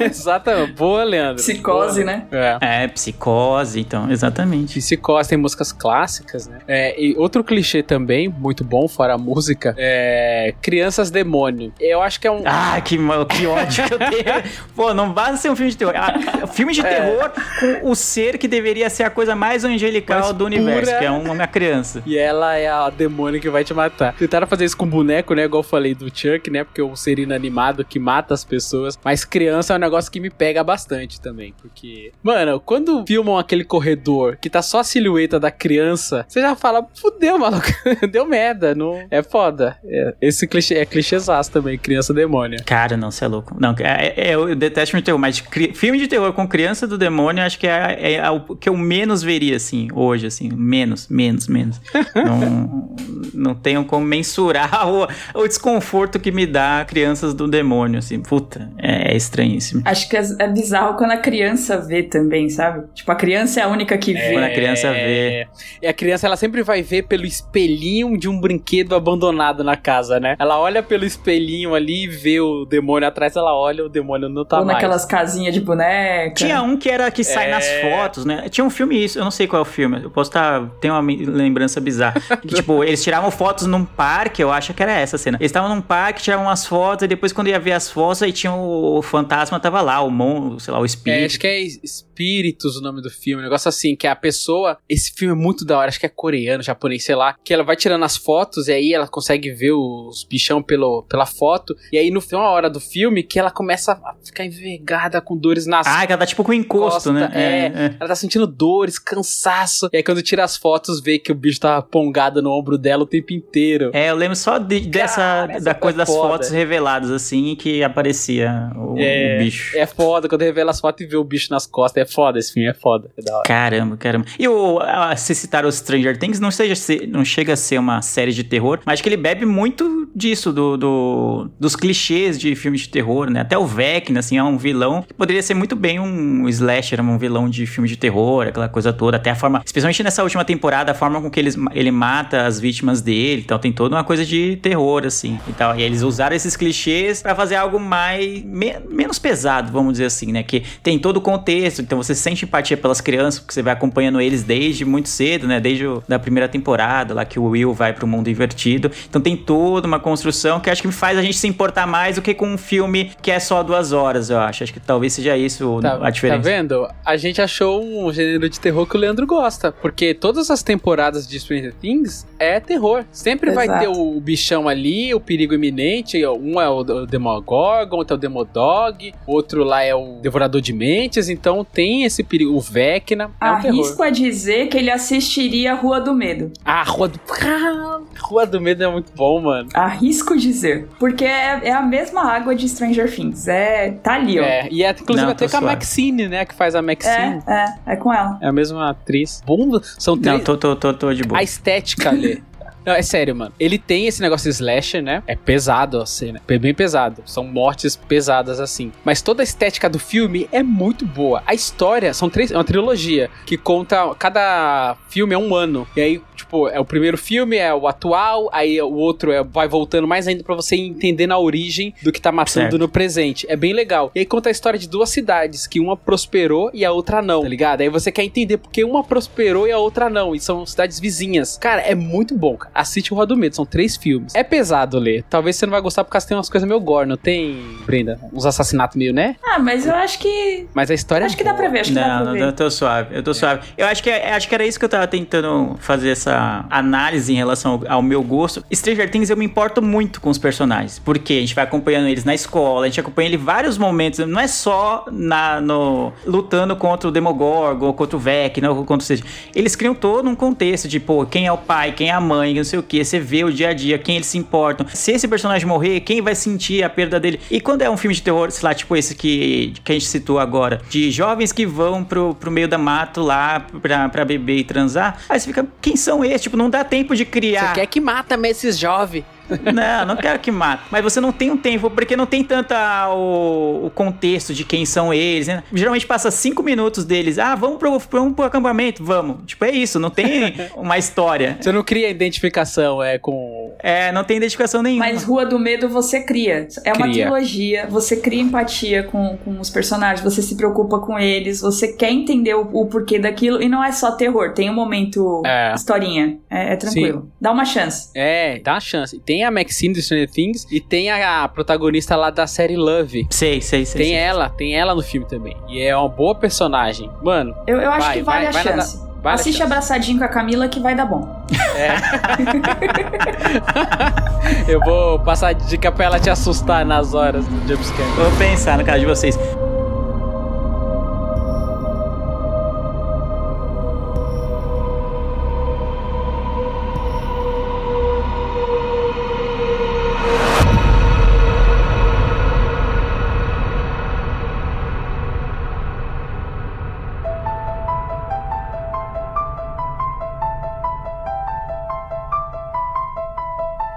[0.00, 0.50] Exato.
[0.76, 1.36] Boa, Leandro.
[1.36, 2.16] Psicose, Boa.
[2.16, 2.26] né?
[2.30, 2.84] É.
[2.84, 4.78] É, psicose, então, exatamente.
[4.78, 6.58] Psicose tem músicas clássicas, né?
[6.66, 10.54] É, e outro clichê também, muito bom, fora a música, é
[10.96, 11.72] Crianças Demônio.
[11.78, 12.42] Eu acho que é um.
[12.46, 14.42] Ah, que, que ódio que eu tenho.
[14.74, 15.94] Pô, não basta ser um filme de terror.
[15.94, 17.30] Ah, filme de terror
[17.60, 20.98] com o ser que deveria ser a coisa mais angelical do universo, pura.
[20.98, 22.02] que é um- uma criança.
[22.06, 24.14] E ela é a demônio que vai te matar.
[24.14, 25.44] Tentaram fazer isso com boneco, né?
[25.44, 26.64] Igual eu falei do Chuck, né?
[26.64, 28.98] Porque é um ser inanimado que mata as pessoas.
[29.04, 31.52] Mas criança é um negócio que me pega bastante também.
[31.60, 36.56] Porque, mano, quando filmam aquele corredor que tá só a silhueta da criança, você já
[36.56, 37.66] fala, fudeu, maluco.
[38.10, 38.74] Deu merda.
[38.74, 39.04] Não...
[39.10, 39.76] É foda.
[39.84, 42.58] É, esse clichê é clichêzaço também, criança demônio.
[42.64, 43.56] Cara, não, você é louco.
[43.58, 46.86] Não, é, é- eu detesto filme de terror, mas cri- filme de terror com criança
[46.86, 50.50] do demônio, acho que é, é o que eu menos veria, assim, hoje, assim.
[50.54, 51.80] Menos, menos, menos.
[52.14, 52.94] não,
[53.34, 58.20] não tenho como mensurar o, o desconforto que me dá crianças do demônio, assim.
[58.20, 59.82] Puta, é, é estranhíssimo.
[59.84, 62.84] Acho que é é bizarro quando a criança vê também, sabe?
[62.94, 64.32] Tipo, a criança é a única que vê.
[64.32, 65.46] Quando a criança vê.
[65.80, 70.18] E a criança, ela sempre vai ver pelo espelhinho de um brinquedo abandonado na casa,
[70.20, 70.36] né?
[70.38, 74.44] Ela olha pelo espelhinho ali e vê o demônio atrás, ela olha, o demônio não
[74.44, 74.76] tá Ou mais.
[74.76, 76.34] naquelas casinhas de boneca.
[76.34, 77.50] Tinha um que era que sai É.
[77.50, 78.48] nas fotos, né?
[78.48, 80.02] Tinha um filme isso, eu não sei qual é o filme.
[80.02, 80.66] Eu posso estar.
[80.80, 82.20] tem uma lembrança bizarra.
[82.46, 85.36] Que, tipo, eles tiravam fotos num parque, eu acho que era essa a cena.
[85.40, 88.32] Eles estavam num parque, tiravam umas fotos, e depois, quando ia ver as fotos, aí
[88.32, 91.26] tinha o, o fantasma, tava lá, o mon, sei lá, o É, espírito.
[91.26, 94.78] acho que é Espíritos o nome do filme, um negócio assim, que a pessoa.
[94.88, 97.36] Esse filme é muito da hora, acho que é coreano, japonês, sei lá.
[97.44, 101.26] Que ela vai tirando as fotos e aí ela consegue ver os bichão pelo, pela
[101.26, 101.74] foto.
[101.92, 105.36] E aí no final, uma hora do filme, que ela começa a ficar envergada com
[105.36, 107.22] dores nas Ah, ela tá tipo com encosto, né?
[107.22, 107.94] Costa, é.
[107.98, 109.88] Ela tá sentindo dores, cansaço.
[109.92, 113.02] E aí quando tira as fotos, vê que o bicho tá pongado no ombro dela
[113.02, 113.90] o tempo inteiro.
[113.92, 116.28] É, eu lembro só de- dessa essa da foi coisa das foda.
[116.34, 119.76] fotos reveladas, assim, que aparecia o, É, o bicho.
[119.76, 122.02] É foda, quando revela as fotos e vê o bicho nas costas.
[122.02, 123.10] É foda, esse filme é foda.
[123.16, 123.42] É da hora.
[123.46, 124.26] Caramba, caramba.
[124.38, 126.74] E o, a, se citar o Stranger Things, não, seja,
[127.08, 130.76] não chega a ser uma série de terror, mas que ele bebe muito disso, do,
[130.76, 133.40] do- dos clichês de filmes de terror, né?
[133.40, 137.18] Até o Vecna, assim, é um vilão que poderia ser muito bem um slasher, um
[137.18, 139.16] vilão de filme de terror, aquela coisa toda.
[139.16, 143.00] Até a forma, especialmente nessa última temporada, a forma com que ele mata as vítimas
[143.00, 145.76] dele, então tem toda uma coisa de terror, assim, e tal.
[145.78, 150.32] E eles usaram esses clichês pra fazer algo mais, me- menos pesado, vamos dizer assim,
[150.32, 150.42] né?
[150.42, 154.20] Que tem todo o contexto, então você sente empatia pelas crianças, porque você vai acompanhando
[154.20, 155.60] eles desde muito cedo, né?
[155.60, 158.90] Desde o, da primeira temporada, lá que o Will vai pro mundo invertido.
[159.08, 162.22] Então tem toda uma construção que acho que faz a gente se importar mais do
[162.22, 164.64] que com um filme que é só duas horas, eu acho.
[164.64, 166.42] Acho que talvez seja isso Tá, a diferença.
[166.42, 166.88] tá vendo?
[167.04, 169.72] A gente achou um gênero de terror que o Leandro gosta.
[169.72, 173.04] Porque todas as temporadas de Stranger Things é terror.
[173.10, 173.80] Sempre vai Exato.
[173.80, 176.24] ter o bichão ali, o perigo iminente.
[176.26, 181.28] Um é o, Demogorgon, outro é o Demodog, outro lá é o Devorador de Mentes.
[181.28, 182.54] Então tem esse perigo.
[182.54, 183.78] O Vecna é um terror.
[183.80, 186.52] Arrisco a dizer que ele assistiria Rua do Medo.
[186.64, 187.20] Ah, Rua do...
[187.42, 189.68] Ah, Rua do Medo é muito bom, mano.
[189.74, 190.88] Arrisco dizer.
[190.98, 193.46] Porque é, é a mesma água de Stranger Things.
[193.46, 194.42] É, tá ali, ó.
[194.42, 195.60] É, e é, inclusive Não, até com a.
[195.60, 196.44] Maxine, né?
[196.44, 197.42] Que faz a Maxine.
[197.46, 198.38] É, é, é com ela.
[198.40, 199.42] É, a mesma atriz.
[199.46, 200.42] Bom, são Não, três.
[200.42, 201.38] tô, tô, tô, tô de boa.
[201.38, 202.42] A estética ali.
[202.86, 203.52] Não, é sério, mano.
[203.58, 205.22] Ele tem esse negócio de slasher, né?
[205.26, 206.40] É pesado a cena.
[206.46, 207.22] É bem pesado.
[207.26, 208.92] São mortes pesadas assim.
[209.04, 211.42] Mas toda a estética do filme é muito boa.
[211.44, 212.52] A história são três.
[212.52, 214.14] É uma trilogia que conta.
[214.14, 215.86] Cada filme é um ano.
[215.96, 218.48] E aí, tipo, é o primeiro filme, é o atual.
[218.52, 222.20] Aí o outro é, vai voltando mais ainda pra você entender na origem do que
[222.20, 222.78] tá matando Certo.
[222.78, 223.46] no presente.
[223.48, 224.12] É bem legal.
[224.14, 227.42] E aí conta a história de duas cidades, que uma prosperou e a outra não,
[227.42, 227.80] tá ligado?
[227.80, 230.36] Aí você quer entender porque uma prosperou e a outra não.
[230.36, 231.58] E são cidades vizinhas.
[231.58, 232.75] Cara, é muito bom, cara.
[232.80, 234.34] Assiste o Rua do Medo, são três filmes.
[234.34, 235.24] É pesado ler.
[235.28, 237.56] Talvez você não vai gostar porque tem umas coisas meio gore, não tem,
[237.86, 238.18] Brenda?
[238.32, 239.36] Uns assassinatos meio, né?
[239.44, 240.66] Ah, mas eu acho que.
[240.74, 242.32] Mas a história Acho é que dá pra ver, acho que dá Não, pra não,
[242.32, 242.42] ver.
[242.42, 243.66] eu tô suave, eu tô suave.
[243.76, 247.32] Eu acho que, é- acho que era isso que eu tava tentando fazer essa análise
[247.32, 248.64] em relação ao, ao meu gosto.
[248.72, 252.24] Stranger Things eu me importo muito com os personagens, porque a gente vai acompanhando eles
[252.24, 256.74] na escola, a gente acompanha ele em vários momentos, não é só na, no, lutando
[256.76, 259.24] contra o Demogorgon, ou contra o Vecna, ou contra o seja.
[259.54, 262.54] Eles criam todo um contexto de, pô, quem é o pai, quem é a mãe,
[262.54, 264.86] não sei o que, você vê o dia a dia, quem eles se importam.
[264.92, 267.40] Se esse personagem morrer, quem vai sentir a perda dele?
[267.50, 270.06] E quando é um filme de terror, sei lá, tipo esse que, que a gente
[270.06, 274.58] citou agora, de jovens que vão pro, pro meio da mato lá pra, pra beber
[274.58, 276.42] e transar, aí você fica, quem são esses?
[276.42, 277.68] Tipo, não dá tempo de criar.
[277.68, 279.24] Você quer que mata esses jovens?
[279.72, 280.84] Não, não quero que mate.
[280.90, 284.84] Mas você não tem um tempo, porque não tem tanta o, o contexto de quem
[284.84, 285.62] são eles, né?
[285.72, 287.38] Geralmente passa cinco minutos deles.
[287.38, 289.04] Ah, vamos pro, vamos pro acampamento?
[289.04, 289.38] Vamos.
[289.46, 291.56] Tipo, é isso, não tem uma história.
[291.60, 293.74] Você não cria identificação, é com.
[293.82, 295.04] É, não tem identificação nenhuma.
[295.06, 296.66] Mas Rua do Medo você cria.
[296.84, 297.24] É uma Cria.
[297.24, 302.10] trilogia, você cria empatia com, com os personagens, você se preocupa com eles, você quer
[302.10, 305.74] entender o, o porquê daquilo, e não é só terror, tem um momento É.
[305.74, 306.38] historinha.
[306.50, 307.30] É, é tranquilo.
[307.40, 308.10] Dá uma chance.
[308.14, 309.18] É, dá uma chance.
[309.20, 313.26] Tem a Maxine do Stranger Things e tem a, protagonista lá da série Love.
[313.30, 314.00] Sei, sei, sei.
[314.02, 314.18] Tem sei.
[314.18, 315.56] ela, tem ela no filme também.
[315.68, 317.10] E é uma boa personagem.
[317.22, 318.96] Mano, Eu, eu acho Vai, que vale vai, a vai chance.
[318.98, 319.72] vale a Assiste chance.
[319.72, 321.44] abraçadinho com a Camila que vai dar bom.
[324.68, 328.08] eu vou passar a dica pra ela te assustar nas horas do jumpscare.
[328.10, 329.38] Vou pensar no caso de vocês.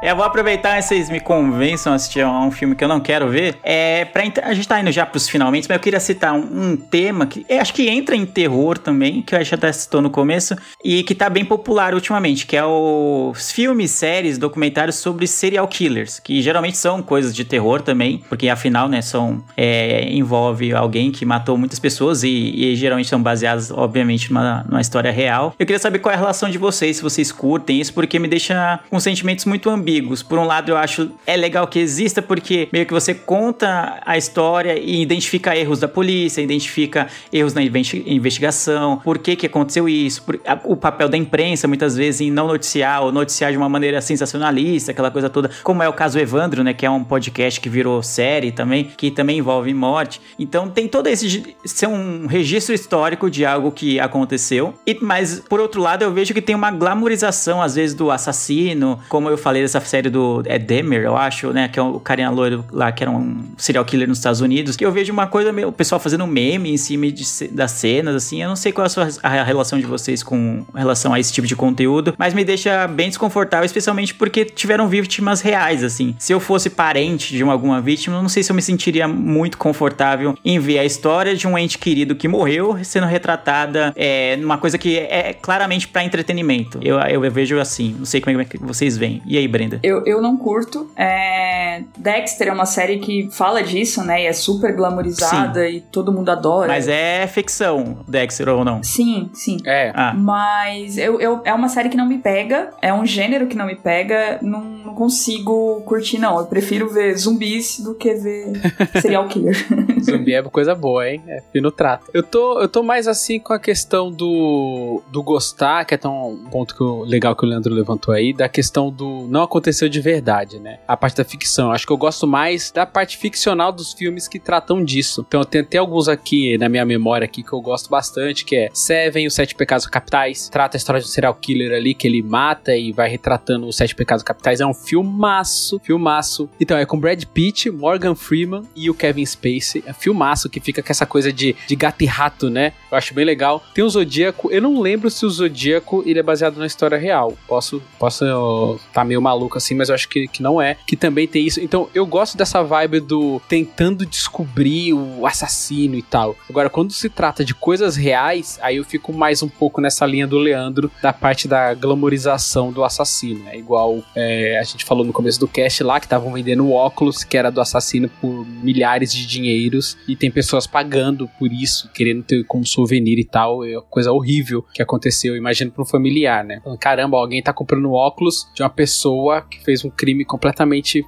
[0.10, 3.30] Eu vou aproveitar vocês me convençam a assistir a um filme que eu não quero
[3.30, 3.60] ver.
[3.62, 6.76] É, pra, a gente tá indo já pros finalmente, mas eu queria citar um, um
[6.76, 10.10] tema que eu acho que entra em terror também, que eu já até citou no
[10.10, 15.68] começo, e que tá bem popular ultimamente, que é os filmes, séries, documentários sobre serial
[15.68, 21.12] killers, que geralmente são coisas de terror também, porque afinal, né, são é, envolve alguém
[21.12, 25.54] que matou muitas pessoas e, e geralmente são baseados, obviamente, numa, numa história real.
[25.60, 28.28] Eu queria saber qual é a relação de vocês, se vocês curtem isso, porque me
[28.28, 29.99] deixa com sentimentos muito ambíguos.
[30.02, 34.18] Por um lado, eu acho é legal que exista, porque meio que você conta a
[34.18, 39.88] história e identifica erros da polícia, identifica erros na investi- investigação, por que que aconteceu
[39.90, 43.58] isso, por- a- o papel da imprensa, muitas vezes, em não noticiar ou noticiar de
[43.58, 47.04] uma maneira sensacionalista, aquela coisa toda, como é o caso Evandro, né, que é um
[47.04, 50.22] podcast que virou série também, que também envolve morte.
[50.38, 54.74] Então tem todo esse ser um registro histórico de algo que aconteceu.
[54.86, 59.00] E mas por outro lado, eu vejo que tem uma glamorização às vezes do assassino,
[59.10, 62.30] como eu falei dessa série do é Demer, eu acho, né, que é o carinha
[62.30, 65.52] loiro lá que era um serial killer nos Estados Unidos, que eu vejo uma coisa
[65.52, 68.42] meio o pessoal fazendo meme em cima de das cenas assim.
[68.42, 71.34] Eu não sei qual é a, sua, a relação de vocês com relação a esse
[71.34, 76.16] tipo de conteúdo, mas me deixa bem desconfortável, especialmente porque tiveram vítimas reais assim.
[76.20, 79.08] Se eu fosse parente de uma, alguma vítima, eu não sei se eu me sentiria
[79.08, 84.36] muito confortável em ver a história de um ente querido que morreu sendo retratada é,
[84.38, 86.80] numa coisa que é claramente pra entretenimento.
[86.82, 89.22] Eu, eu vejo assim, não sei como é que vocês veem.
[89.26, 89.79] E aí, Brenda?
[89.84, 90.90] Eu, eu não curto.
[90.96, 94.24] É, Dexter é uma série que fala disso, né?
[94.24, 96.68] E é super glamorizada e todo mundo adora.
[96.68, 98.84] Mas é ficção, Dexter ou não?
[98.84, 99.58] Sim, sim.
[99.66, 99.92] É.
[99.96, 103.56] Ah, Mas eu, eu- é uma série que não me pega, é um gênero que
[103.56, 106.38] não me pega, não, não consigo curtir, não.
[106.40, 108.54] Eu prefiro ver zumbis do que ver
[109.02, 109.56] serial killer.
[110.04, 111.22] Zumbi é coisa boa, hein?
[111.28, 112.06] É fino trato.
[112.14, 116.30] Eu tô, eu tô mais assim com a questão do, do gostar, que é tão
[116.32, 119.88] um ponto que eu- legal que o Leandro levantou aí, da questão do não aconteceu
[119.88, 120.80] de verdade, né?
[120.88, 121.72] A parte da ficção.
[121.72, 125.24] Acho que eu gosto mais da parte ficcional dos filmes que tratam disso.
[125.28, 128.70] Então tenho até alguns aqui na minha memória aqui que eu gosto bastante, que é
[128.74, 130.50] Seven, Os Sete Pecados Capitais.
[130.50, 133.78] Trata a história de um serial killer ali que ele mata e vai retratando os
[133.78, 134.60] Sete Pecados Capitais.
[134.60, 136.50] É um filmaço, filmaço.
[136.60, 139.84] Então é com Brad Pitt, Morgan Freeman e o Kevin Spacey.
[139.86, 142.74] É filmaço que fica com essa coisa de, de gato e rato, né?
[142.92, 143.64] Eu acho bem legal.
[143.74, 147.38] Tem o Zodíaco, eu não lembro se o Zodíaco ele é baseado na história real.
[147.48, 150.78] Posso posso tá meio maluco assim, mas eu acho que, que não é.
[150.86, 151.60] Que também tem isso.
[151.60, 156.36] Então eu gosto dessa vibe do tentando descobrir o assassino e tal.
[156.50, 160.28] Agora, quando se trata de coisas reais, aí eu fico mais um pouco nessa linha
[160.28, 163.48] do Leandro, da parte da glamorização do assassino.
[163.48, 167.24] É igual é, a gente falou no começo do cast lá, que estavam vendendo óculos,
[167.24, 172.24] que era do assassino por milhares de dinheiros, e tem pessoas pagando por isso, querendo
[172.24, 173.66] ter como souvenir e tal.
[173.66, 176.62] É uma coisa horrível que aconteceu, imagino para um familiar, né?
[176.80, 181.06] Caramba, alguém tá comprando óculos de uma pessoa que fez um crime completamente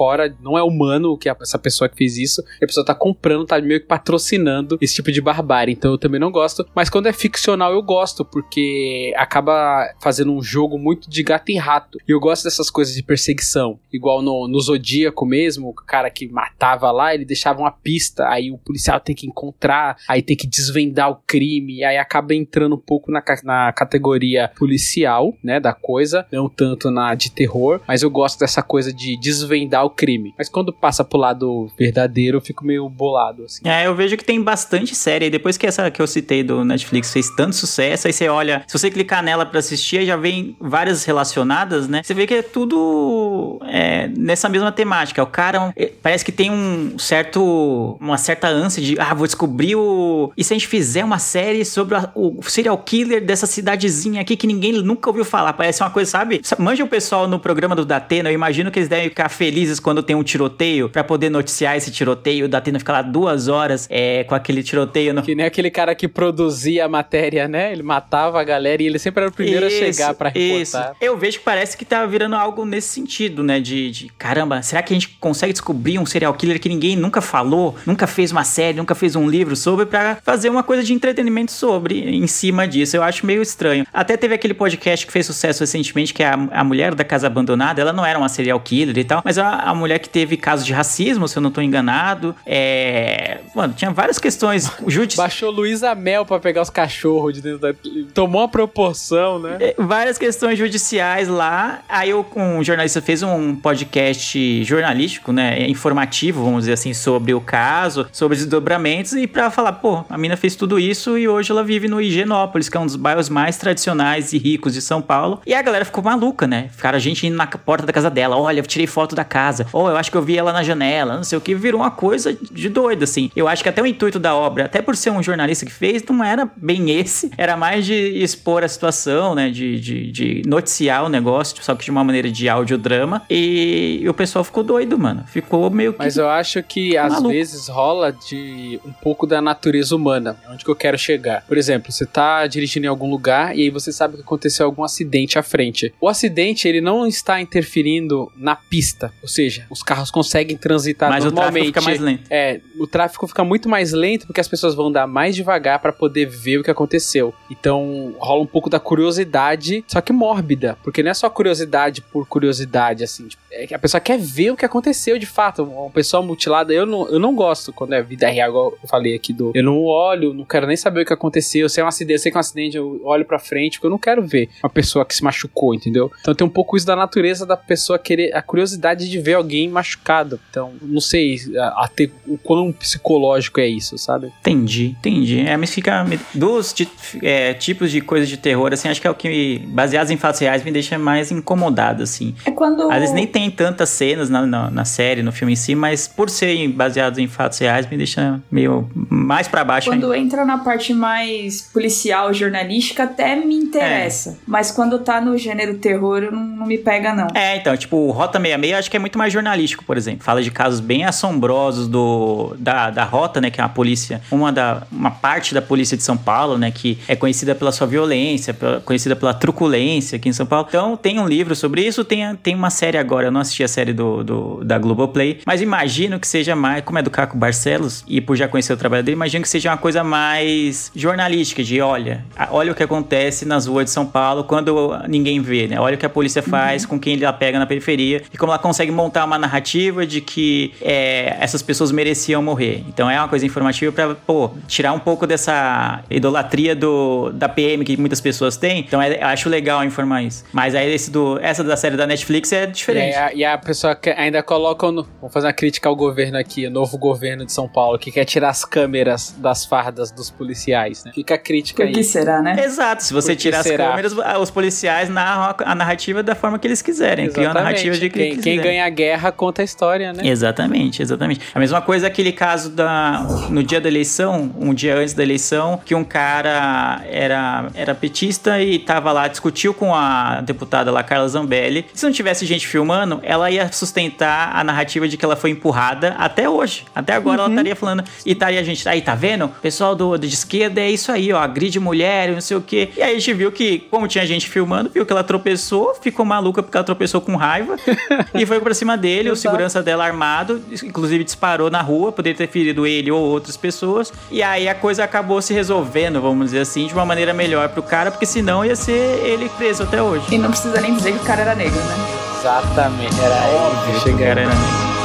[0.00, 3.60] fora, não é humano que essa pessoa que fez isso, a pessoa tá comprando, tá
[3.60, 5.74] meio que patrocinando esse tipo de barbárie.
[5.74, 6.66] Então eu também não gosto.
[6.74, 11.58] Mas quando é ficcional, eu gosto, porque acaba fazendo um jogo muito de gato e
[11.58, 11.98] rato.
[12.08, 13.78] E eu gosto dessas coisas de perseguição.
[13.92, 18.50] Igual no, no Zodíaco mesmo, o cara que matava lá, ele deixava uma pista, aí
[18.50, 22.80] o policial tem que encontrar, aí tem que desvendar o crime, aí acaba entrando um
[22.80, 28.10] pouco na, na categoria policial, né, da coisa, não tanto na de terror, mas eu
[28.10, 30.34] gosto dessa coisa de desvendar o o crime.
[30.38, 33.60] Mas quando passa pro lado verdadeiro, eu fico meio bolado, assim.
[33.64, 35.30] É, eu vejo que tem bastante série.
[35.30, 38.78] Depois que essa que eu citei do Netflix fez tanto sucesso, aí você olha, se
[38.78, 42.02] você clicar nela para assistir, já vem várias relacionadas, né?
[42.02, 45.22] Você vê que é tudo é, nessa mesma temática.
[45.22, 49.76] O cara é, parece que tem um certo, uma certa ânsia de, ah, vou descobrir
[49.76, 50.32] o.
[50.36, 54.36] E se a gente fizer uma série sobre a, o serial killer dessa cidadezinha aqui
[54.36, 55.52] que ninguém nunca ouviu falar?
[55.52, 56.40] Parece uma coisa, sabe?
[56.58, 60.02] Manja o pessoal no programa do Datena, eu imagino que eles devem ficar felizes quando
[60.02, 62.48] tem um tiroteio para poder noticiar esse tiroteio.
[62.48, 65.14] Da Atena fica lá duas horas é, com aquele tiroteio.
[65.14, 65.22] No...
[65.22, 67.72] Que nem aquele cara que produzia a matéria, né?
[67.72, 70.60] Ele matava a galera e ele sempre era o primeiro isso, a chegar para reportar.
[70.60, 70.78] Isso.
[71.00, 73.60] Eu vejo que parece que tá virando algo nesse sentido, né?
[73.60, 77.20] De, de, caramba, será que a gente consegue descobrir um serial killer que ninguém nunca
[77.20, 80.92] falou, nunca fez uma série, nunca fez um livro sobre para fazer uma coisa de
[80.92, 82.96] entretenimento sobre em cima disso?
[82.96, 83.86] Eu acho meio estranho.
[83.92, 87.26] Até teve aquele podcast que fez sucesso recentemente que é a, a mulher da casa
[87.26, 87.80] abandonada.
[87.80, 90.66] Ela não era uma serial killer e tal, mas a, a mulher que teve casos
[90.66, 92.34] de racismo, se eu não tô enganado.
[92.44, 93.40] É.
[93.60, 94.70] Mano, tinha várias questões.
[94.86, 95.16] Judi...
[95.16, 97.74] Baixou Luísa Mel pra pegar os cachorros de dentro da.
[98.14, 99.56] Tomou uma proporção, né?
[99.60, 101.80] É, várias questões judiciais lá.
[101.88, 105.68] Aí eu, um jornalista fez um podcast jornalístico, né?
[105.68, 110.16] Informativo, vamos dizer assim, sobre o caso, sobre os desdobramentos, e pra falar, pô, a
[110.16, 113.28] mina fez tudo isso e hoje ela vive no Higienópolis, que é um dos bairros
[113.28, 115.40] mais tradicionais e ricos de São Paulo.
[115.46, 116.70] E a galera ficou maluca, né?
[116.74, 118.36] Ficaram a gente indo na porta da casa dela.
[118.36, 119.66] Olha, eu tirei foto da casa casa.
[119.72, 121.54] Ou oh, eu acho que eu vi ela na janela, não sei o que.
[121.54, 123.30] Virou uma coisa de doido, assim.
[123.34, 126.02] Eu acho que até o intuito da obra, até por ser um jornalista que fez,
[126.04, 127.30] não era bem esse.
[127.40, 129.50] Era mais de expor a situação, né?
[129.50, 133.22] De, de, de noticiar o negócio, só que de uma maneira de audiodrama.
[133.30, 135.24] E, e o pessoal ficou doido, mano.
[135.26, 135.98] Ficou meio que.
[135.98, 137.30] Mas eu acho que às maluco.
[137.30, 140.36] vezes rola de um pouco da natureza humana.
[140.50, 141.44] Onde que eu quero chegar?
[141.46, 144.84] Por exemplo, você tá dirigindo em algum lugar e aí você sabe que aconteceu algum
[144.84, 145.94] acidente à frente.
[146.00, 149.12] O acidente, ele não está interferindo na pista.
[149.22, 151.72] Ou seja, seja, os carros conseguem transitar Mas normalmente.
[151.74, 152.22] Mas o tráfego fica mais lento.
[152.30, 155.92] É, o tráfego fica muito mais lento porque as pessoas vão andar mais devagar para
[155.92, 157.34] poder ver o que aconteceu.
[157.50, 162.26] Então, rola um pouco da curiosidade, só que mórbida, porque não é só curiosidade por
[162.26, 165.62] curiosidade, assim, tipo, a pessoa quer ver o que aconteceu de fato.
[165.64, 169.14] Uma pessoa mutilada, eu não, eu não gosto quando é vida real, igual eu falei
[169.14, 169.52] aqui do.
[169.54, 171.68] Eu não olho, não quero nem saber o que aconteceu.
[171.68, 173.90] Se é um acidente, sei que é um acidente, eu olho pra frente, porque eu
[173.90, 176.10] não quero ver uma pessoa que se machucou, entendeu?
[176.20, 179.68] Então tem um pouco isso da natureza da pessoa querer, a curiosidade de ver alguém
[179.68, 180.40] machucado.
[180.50, 181.38] Então, não sei
[181.76, 184.32] até o quão psicológico é isso, sabe?
[184.40, 185.40] Entendi, entendi.
[185.40, 186.06] É, mas fica.
[186.34, 186.74] Dos
[187.22, 190.40] é, tipos de coisas de terror, assim, acho que é o que, baseados em fatos
[190.40, 192.34] reais, me deixa mais incomodado, assim.
[192.44, 192.90] É quando.
[192.90, 196.08] Às vezes nem tem tantas cenas na, na, na série, no filme em si, mas
[196.08, 200.18] por serem baseados em fatos reais, me deixa meio mais para baixo Quando ainda.
[200.18, 204.30] entra na parte mais policial, jornalística, até me interessa.
[204.30, 204.34] É.
[204.46, 207.28] Mas quando tá no gênero terror, não, não me pega, não.
[207.34, 210.24] É, então, tipo, Rota 66 acho que é muito mais jornalístico, por exemplo.
[210.24, 214.52] Fala de casos bem assombrosos do da, da Rota, né, que é a polícia, uma
[214.52, 218.52] da uma parte da polícia de São Paulo, né, que é conhecida pela sua violência,
[218.52, 220.66] pela, conhecida pela truculência aqui em São Paulo.
[220.68, 223.68] Então, tem um livro sobre isso, tem, tem uma série agora, eu não assisti a
[223.68, 228.04] série do, do da Globoplay, mas imagino que seja mais, como é do Caco Barcelos,
[228.06, 231.80] e por já conhecer o trabalho dele, imagino que seja uma coisa mais jornalística, de
[231.80, 235.80] olha, olha o que acontece nas ruas de São Paulo quando ninguém vê, né?
[235.80, 236.90] Olha o que a polícia faz uhum.
[236.90, 240.72] com quem ela pega na periferia e como ela consegue montar uma narrativa de que
[240.82, 242.84] é, essas pessoas mereciam morrer.
[242.88, 247.84] Então é uma coisa informativa para pô, tirar um pouco dessa idolatria do, da PM
[247.84, 248.80] que muitas pessoas têm.
[248.80, 250.44] Então é, acho legal informar isso.
[250.52, 253.14] Mas aí esse do, essa da série da Netflix é diferente.
[253.14, 254.90] É, a, e a pessoa que ainda coloca.
[254.90, 258.10] No, vamos fazer uma crítica ao governo aqui, o novo governo de São Paulo, que
[258.10, 261.12] quer tirar as câmeras das fardas dos policiais, né?
[261.14, 262.04] Fica a crítica Por que aí.
[262.04, 262.56] será, né?
[262.64, 263.90] Exato, se você tirar as será?
[263.90, 268.08] câmeras, os policiais narram a narrativa da forma que eles quiserem, criam a narrativa de
[268.08, 270.26] que quem, quem ganha a guerra conta a história, né?
[270.26, 271.40] Exatamente, exatamente.
[271.54, 275.80] A mesma coisa aquele caso da no dia da eleição, um dia antes da eleição,
[275.84, 281.28] que um cara era era petista e tava lá discutiu com a deputada lá Carla
[281.28, 281.86] Zambelli.
[281.94, 286.14] Se não tivesse gente filmando, ela ia sustentar a narrativa de que ela foi empurrada
[286.18, 286.84] até hoje.
[286.94, 289.46] Até agora ela estaria falando e estaria a gente aí tá vendo?
[289.46, 292.60] O pessoal do de esquerda é isso aí, ó, agride mulher, e não sei o
[292.60, 292.90] quê.
[292.96, 296.24] E aí a gente viu que como tinha gente filmando, viu que ela tropeçou, ficou
[296.24, 297.76] maluca porque ela tropeçou com raiva
[298.34, 302.48] e foi pra cima dele, o segurança dela armado, inclusive disparou na rua, poderia ter
[302.48, 304.12] ferido ele ou outras pessoas.
[304.30, 307.82] E aí a coisa acabou se resolvendo, vamos dizer assim, de uma maneira melhor pro
[307.82, 310.26] cara, porque senão ia ser ele preso até hoje.
[310.30, 312.19] E não precisa nem dizer que o cara era negro, né?
[312.40, 314.00] Exatamente, era óbvio.
[314.00, 314.44] Chegaram.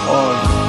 [0.07, 0.64] Óbvio.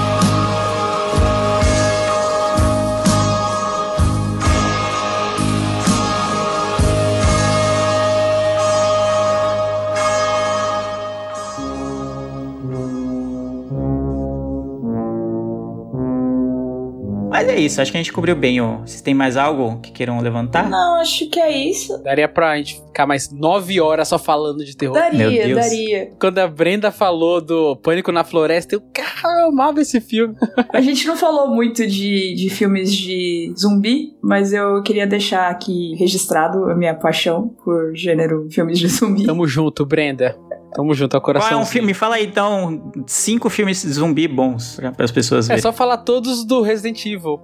[17.37, 18.63] Mas é isso, acho que a gente cobriu bem.
[18.63, 18.79] Ó.
[18.79, 20.71] Vocês têm mais algo que queiram levantar?
[20.71, 22.03] Não, acho que é isso.
[22.03, 24.95] Daria pra gente ficar mais nove horas só falando de terror.
[25.13, 25.61] Meu Daria, Deus.
[25.61, 26.11] daria.
[26.19, 30.35] Quando a Brenda falou do Pânico na Floresta, eu, cara, eu amava esse filme.
[30.73, 35.95] A gente não falou muito de, de filmes de zumbi, mas eu queria deixar aqui
[35.97, 39.27] registrado a minha paixão por gênero filmes de zumbi.
[39.27, 40.39] Tamo junto, Brenda.
[40.75, 41.59] Tamo junto, ao Qual coração.
[41.59, 41.87] é um filme?
[41.89, 45.63] Me fala aí então cinco filmes de zumbi bons para as pessoas É verem.
[45.63, 47.41] só falar todos do Resident Evil.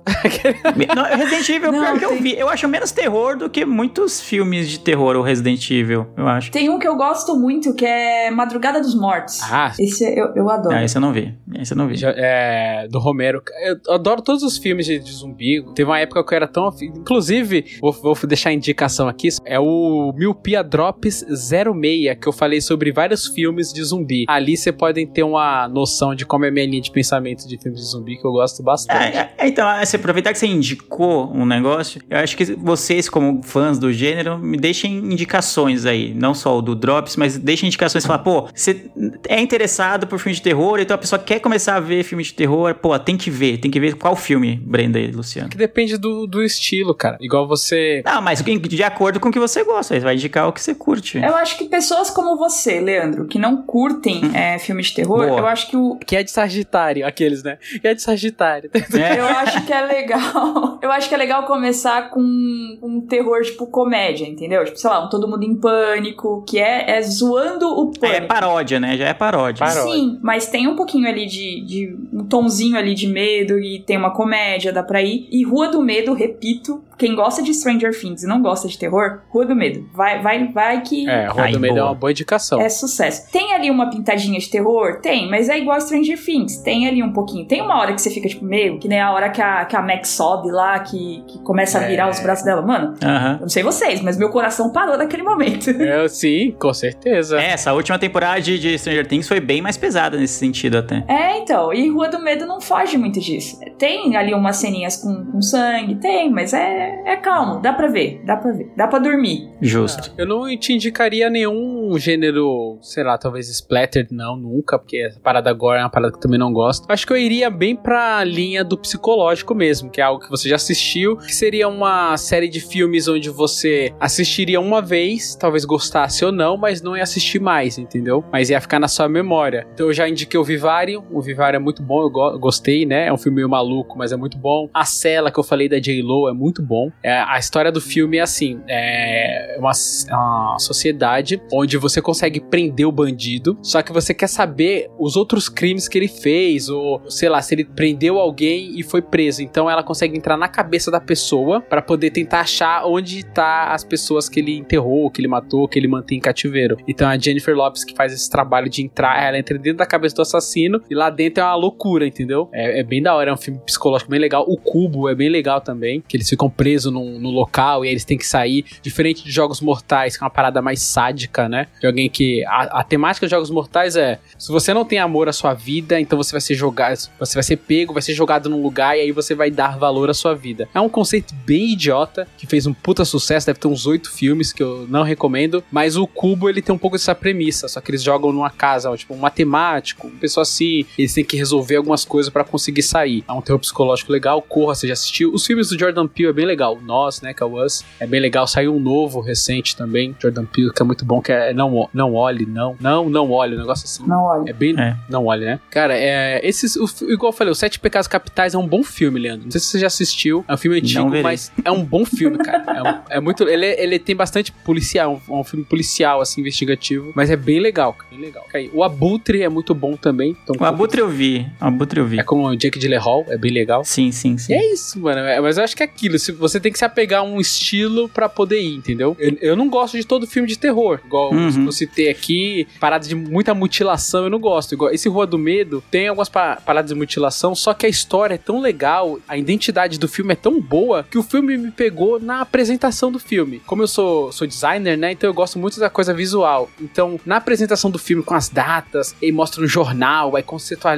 [0.94, 2.38] Não, Resident Evil é o Não, pior que eu tem- vi.
[2.38, 6.50] Eu acho menos terror do que muitos filmes de terror, o Resident Evil, eu acho.
[6.50, 9.40] Tem um que eu gosto muito, que é Madrugada dos Mortos.
[9.42, 10.74] Ah, Esse eu, eu adoro.
[10.76, 11.34] Ah, esse eu não vi.
[11.58, 11.96] Esse eu não vi.
[11.96, 13.42] Já- é, do Romero.
[13.86, 15.64] Eu adoro todos os filmes de, de zumbi.
[15.74, 16.66] Teve uma época que eu era tão.
[16.68, 22.32] afim- Inclusive, vou, vou deixar a indicação aqui: é o Miopia Drops 06, que eu
[22.32, 24.24] falei sobre vários filmes de zumbi.
[24.28, 27.58] Ali você podem ter uma noção de como é a minha linha de pensamento de
[27.58, 29.16] filmes de zumbi, que eu gosto bastante.
[29.16, 33.42] É, é, então, se aproveitar que você indicou um negócio, eu acho que vocês, como
[33.42, 36.14] fãs do gênero, me deixem indicações aí.
[36.14, 38.06] Não só o do Drops, mas deixem indicações.
[38.06, 38.90] Falar, pô, você
[39.28, 42.32] é interessado por filme de terror, então a pessoa quer começar a ver filme de
[42.32, 43.58] terror, pô, tem que ver.
[43.58, 45.48] Tem que ver qual filme, Brenda e Luciano.
[45.48, 47.16] Que depende do, do estilo, cara.
[47.20, 48.02] Igual você.
[48.04, 50.74] Não, mas de acordo com o que você gosta, você vai indicar o que você
[50.74, 51.18] curte.
[51.18, 55.40] Eu acho que pessoas como você, Leandro, que não curtem é, filmes de terror, Boa.
[55.40, 55.96] eu acho que o.
[55.96, 57.59] Que é de Sagitário, aqueles, né?
[57.80, 58.70] Que é de Sagitário.
[58.92, 59.18] É.
[59.18, 60.78] Eu acho que é legal.
[60.82, 64.64] Eu acho que é legal começar com um terror, tipo, comédia, entendeu?
[64.64, 68.26] Tipo, sei lá, um Todo Mundo em Pânico, que é, é zoando o É pânico.
[68.28, 68.96] paródia, né?
[68.96, 69.64] Já é paródia.
[69.66, 69.92] Paródia.
[69.92, 71.96] Sim, mas tem um pouquinho ali de, de.
[72.12, 75.26] um tomzinho ali de medo e tem uma comédia, dá pra ir.
[75.30, 79.18] E Rua do Medo, repito, quem gosta de Stranger Things e não gosta de terror,
[79.28, 79.88] Rua do Medo.
[79.92, 81.09] Vai, vai, vai que.
[81.09, 81.88] É, Rua Ai, do Medo é boa.
[81.90, 82.61] uma boa indicação.
[82.61, 83.28] É sucesso.
[83.32, 85.00] Tem ali uma pintadinha de terror?
[85.00, 86.59] Tem, mas é igual Stranger Things.
[86.59, 87.44] Tem ali um pouquinho.
[87.46, 89.74] Tem uma hora que você fica, tipo, meio, que nem a hora que a, que
[89.74, 92.11] a Max sobe lá, que, que começa a virar É.
[92.11, 92.62] os braços dela.
[92.62, 93.34] Mano, Aham.
[93.34, 95.70] eu não sei vocês, mas meu coração parou naquele momento.
[95.82, 97.40] Eu, sim, com certeza.
[97.40, 101.05] É, essa última temporada de, de Stranger Things foi bem mais pesada nesse sentido até.
[101.09, 103.59] É, então, e Rua do Medo não foge muito disso.
[103.78, 108.20] Tem ali umas ceninhas com, com sangue, tem, mas é, é calmo, dá pra ver,
[108.24, 109.49] dá pra ver, dá pra dormir.
[109.61, 110.12] Justo.
[110.16, 115.51] Eu não te indicaria nenhum gênero, sei lá, talvez splattered, não, nunca, porque essa parada
[115.51, 116.84] agora é uma parada que eu também não gosto.
[116.90, 120.49] Acho que eu iria bem pra linha do psicológico mesmo, que é algo que você
[120.49, 126.24] já assistiu, que seria uma série de filmes onde você assistiria uma vez, talvez gostasse
[126.24, 128.24] ou não, mas não ia assistir mais, entendeu?
[128.32, 129.66] Mas ia ficar na sua memória.
[129.74, 133.07] Então eu já indiquei o Vivário, o Vivário é muito bom, eu go- gostei, né?
[133.09, 134.68] É um filme meio maluco, mas é muito bom.
[134.74, 136.71] A Cela que eu falei da J-Lo é muito bom.
[137.02, 139.72] É, a história do filme é assim, é uma,
[140.08, 145.16] é uma sociedade onde você consegue prender o bandido, só que você quer saber os
[145.16, 149.42] outros crimes que ele fez, ou sei lá, se ele prendeu alguém e foi preso.
[149.42, 153.84] Então ela consegue entrar na cabeça da pessoa pra poder tentar achar onde tá as
[153.84, 156.76] pessoas que ele enterrou, que ele matou, que ele mantém em cativeiro.
[156.86, 160.16] Então a Jennifer Lopes que faz esse trabalho de entrar, ela entra dentro da cabeça
[160.16, 162.48] do assassino e lá dentro é uma loucura, entendeu?
[162.52, 164.44] É, é bem da hora, é um filme psicológico bem legal.
[164.46, 168.04] O Cubo é bem legal também, que eles ficam presos num, no local e eles
[168.04, 168.64] têm que sair.
[168.80, 171.66] Diferente de Jogos Mortais, que é uma parada mais sádica, né?
[171.80, 172.44] De alguém que.
[172.44, 175.98] A, a temática de Jogos Mortais é: se você não tem amor à sua vida,
[175.98, 179.00] então você vai ser jogado, você vai ser pego, vai ser jogado num lugar e
[179.00, 180.68] aí você vai dar valor à sua vida.
[180.72, 184.52] É um conceito bem idiota, que fez um puta sucesso, deve ter uns oito filmes
[184.52, 187.90] que eu não recomendo, mas o Cubo ele tem um pouco dessa premissa, só que
[187.90, 191.76] eles jogam numa casa, ó, tipo um matemático, uma pessoa assim, eles têm que resolver
[191.76, 193.24] algumas coisas para conseguir sair.
[193.28, 195.32] É um terror psicológico legal, corra, você já assistiu.
[195.32, 196.51] Os filmes do Jordan Peele é bem legal,
[196.82, 200.44] Nós, né, que é o Us, é bem legal, saiu um novo recente também, Jordan
[200.44, 203.59] Peele, que é muito bom, que é Não, não Olhe, Não, Não, Não Olhe, um
[203.61, 204.07] negócio assim.
[204.07, 204.50] Não olha.
[204.50, 204.78] É bem.
[204.78, 204.96] É.
[205.09, 205.61] Não olhe, né?
[205.70, 206.40] Cara, é.
[206.46, 206.76] Esses.
[206.76, 209.44] o- igual eu falei, Os Sete Pecados Capitais é um bom filme, Leandro.
[209.44, 210.44] Não sei se você já assistiu.
[210.48, 212.64] É um filme antigo, mas é um bom filme, cara.
[212.76, 213.48] É, um- é muito.
[213.48, 215.20] Ele, ele tem bastante policial.
[215.28, 217.12] É um, um filme policial, assim, investigativo.
[217.14, 218.11] Mas é bem legal, cara.
[218.12, 218.46] Bem legal.
[218.52, 220.36] Aí, o Abutre é muito bom também.
[220.42, 221.46] Então, O Abutre eu vi.
[221.60, 222.18] O Abutre eu vi.
[222.20, 223.84] É como o Jake Gyllenhaal, é bem legal.
[223.84, 224.52] Sim, sim, sim.
[224.52, 225.20] E é isso, mano.
[225.20, 226.18] É, mas eu acho que é aquilo.
[226.18, 229.16] Se você tem que se apegar a um estilo pra poder ir, entendeu?
[229.18, 231.00] Eu, eu não gosto de todo filme de terror.
[231.04, 231.66] Igual Uhum.
[231.66, 234.72] eu citei aqui, paradas de muita mutilação, eu não gosto.
[234.74, 238.34] Igual esse Rua do Medo tem algumas pa- paradas de mutilação, só que a história
[238.34, 242.20] é tão legal, a identidade do filme é tão boa, que o filme me pegou
[242.20, 243.60] na apresentação do filme.
[243.66, 245.12] Como eu sou, sou designer, né?
[245.12, 246.70] Então eu gosto muito da coisa visual.
[246.80, 250.44] Então, na apresentação do filme com as datas, ele mostra um jornal, aí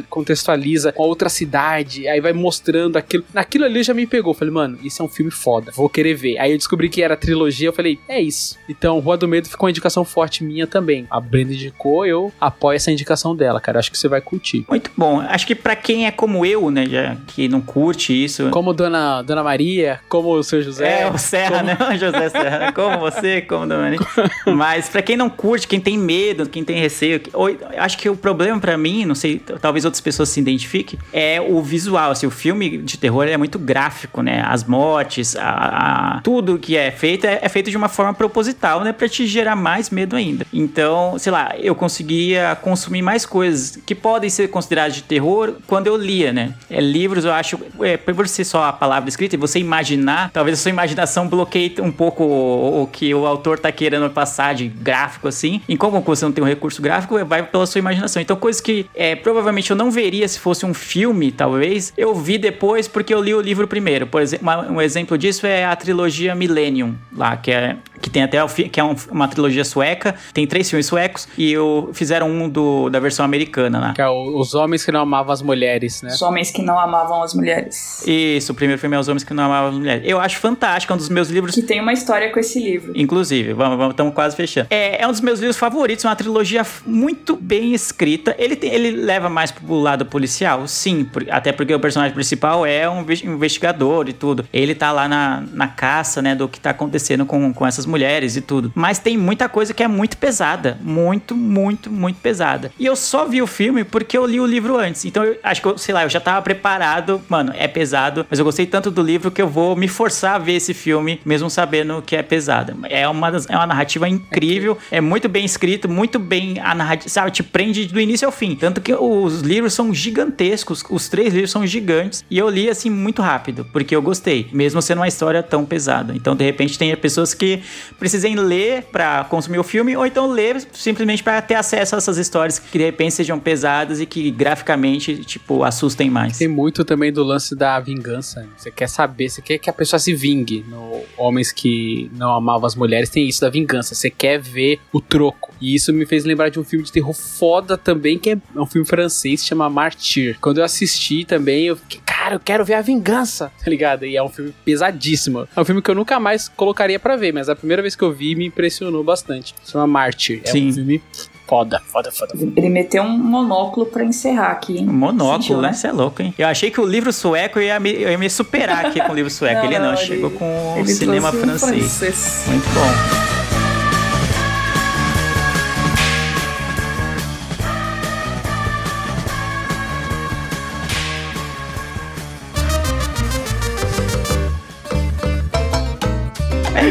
[0.09, 3.25] contextualiza com a outra cidade, aí vai mostrando aquilo.
[3.33, 4.35] Naquilo ali já me pegou.
[4.35, 6.39] Falei, mano, isso é um filme foda, vou querer ver.
[6.39, 8.57] Aí eu descobri que era trilogia, eu falei, é isso.
[8.69, 11.07] Então, Rua do Medo ficou uma indicação forte minha também.
[11.11, 13.79] A Brenda indicou, eu apoio essa indicação dela, cara.
[13.79, 14.65] Acho que você vai curtir.
[14.69, 15.21] Muito bom.
[15.21, 18.49] Acho que pra quem é como eu, né, já, que não curte isso.
[18.51, 21.03] Como Dona, Dona Maria, como o seu José.
[21.03, 21.77] É, o Serra, como- né?
[21.99, 22.73] José Serra.
[22.73, 23.99] Como você, como Domani.
[24.47, 28.09] Mas pra quem não curte, quem tem medo, quem tem receio, que- ou- acho que
[28.09, 32.11] o problema pra mim, não sei, talvez outras pessoas se identifiquem, é o visual.
[32.11, 34.43] Assim, o filme de terror é muito gráfico, né?
[34.47, 38.83] As mortes, a, a- tudo que é feito é, é feito de uma forma proposital,
[38.83, 38.93] né?
[38.93, 40.47] Pra te gerar mais medo ainda.
[40.53, 45.87] Então, sei lá, eu conseguia consumir mais coisas que podem ser consideradas de terror quando
[45.87, 46.55] eu lia, né?
[46.71, 50.59] É, livros, eu acho, é, por ser só a palavra escrita e você imaginar, talvez
[50.59, 54.69] a sua imaginação bloqueie um pouco o, o que o autor tá querendo passar de
[54.69, 55.61] gráfico, assim.
[55.69, 58.23] E como você não tem um recurso gráfico, vai pela sua imaginação.
[58.23, 62.39] Então, coisas que é, provavelmente eu não veria se fosse um filme, talvez, eu vi
[62.39, 64.07] depois porque eu li o livro primeiro.
[64.07, 68.37] Por exemplo, um exemplo disso é a trilogia Millennium, lá, que é que tem até
[68.71, 72.91] que é um- uma trilogia sueca, tem três filmes suecos e o, fizeram um do,
[72.91, 73.93] da versão americana lá.
[73.95, 76.11] Que é o- os homens que não amavam as mulheres, né?
[76.13, 78.05] Os homens que não amavam as mulheres.
[78.07, 80.03] Isso, o primeiro filme é Os Homens que Não Amavam as Mulheres.
[80.05, 82.93] Eu acho fantástico, é um dos meus livros Que tem uma história com esse livro.
[82.95, 84.67] Inclusive, vamos, vamos, estamos quase fechando.
[84.71, 88.35] É, é um dos meus livros favoritos, é uma trilogia muito bem escrita.
[88.39, 90.67] Ele, tem- ele leva mais pro lado policial?
[90.67, 94.45] Sim, por- até porque o personagem principal é um inves- investigador e tudo.
[94.53, 98.37] Ele tá lá na, na caça, né, do que tá acontecendo com, com essas mulheres
[98.37, 98.73] e tudo.
[98.75, 100.79] Mas tem muita coisa que é muito pesada.
[100.83, 102.71] Muito, muito, muito pesada.
[102.79, 105.05] E eu só vi o filme porque eu li o livro antes.
[105.05, 107.21] Então, eu acho que, eu, sei lá, eu já tava preparado.
[107.29, 110.39] Mano, é pesado, mas eu gostei tanto do livro que eu vou me forçar a
[110.39, 112.77] ver esse filme, mesmo sabendo que é pesada.
[112.89, 117.31] É uma, é uma narrativa incrível, é muito bem escrito, muito bem a narrativa, sabe,
[117.31, 118.57] te prende do início ao fim.
[118.57, 122.89] Tanto que os livros são gigantescos, os três livros são gigantes, e eu li assim
[122.89, 126.15] muito rápido, porque eu gostei, mesmo sendo uma história tão pesada.
[126.17, 127.63] Então, de repente, tem pessoas que
[127.99, 132.17] precisem ler pra consumir o filme, ou então ler simplesmente pra ter acesso a essas
[132.17, 136.39] histórias que de repente sejam pesadas e que graficamente, tipo, assustem mais.
[136.39, 138.49] Tem muito também do lance da vingança.
[138.57, 140.65] Você quer saber, você quer que a pessoa se vingue.
[140.69, 143.95] No Homens que não amavam as mulheres, tem isso da vingança.
[143.95, 145.53] Você quer ver o troco.
[145.61, 148.67] E isso me fez lembrar de um filme de terror foda também, que é um
[148.67, 150.37] filme francês, chama Martyr.
[150.41, 154.05] Quando eu assisti também, eu fiquei, cara, eu quero ver a vingança, tá ligado?
[154.07, 155.47] E é um filme pesadíssimo.
[155.57, 158.03] É um filme que eu nunca mais colocaria pra ver, mas a primeira vez que
[158.03, 159.55] eu vi me impressionou bastante.
[159.65, 160.41] Chama Martyr.
[160.45, 160.69] É Sim.
[160.69, 161.03] um filme
[161.47, 162.33] foda, foda, foda.
[162.35, 164.89] Ele meteu um monóculo pra encerrar aqui, hein?
[164.89, 165.73] Um Monóculo, Sentiu, né?
[165.73, 166.35] Você é louco, hein?
[166.39, 169.31] Eu achei que o livro sueco ia me, ia me superar aqui com o livro
[169.31, 169.65] sueco.
[169.67, 171.99] ele não, chegou com o ele cinema francês.
[171.99, 172.45] francês.
[172.49, 173.34] Muito bom.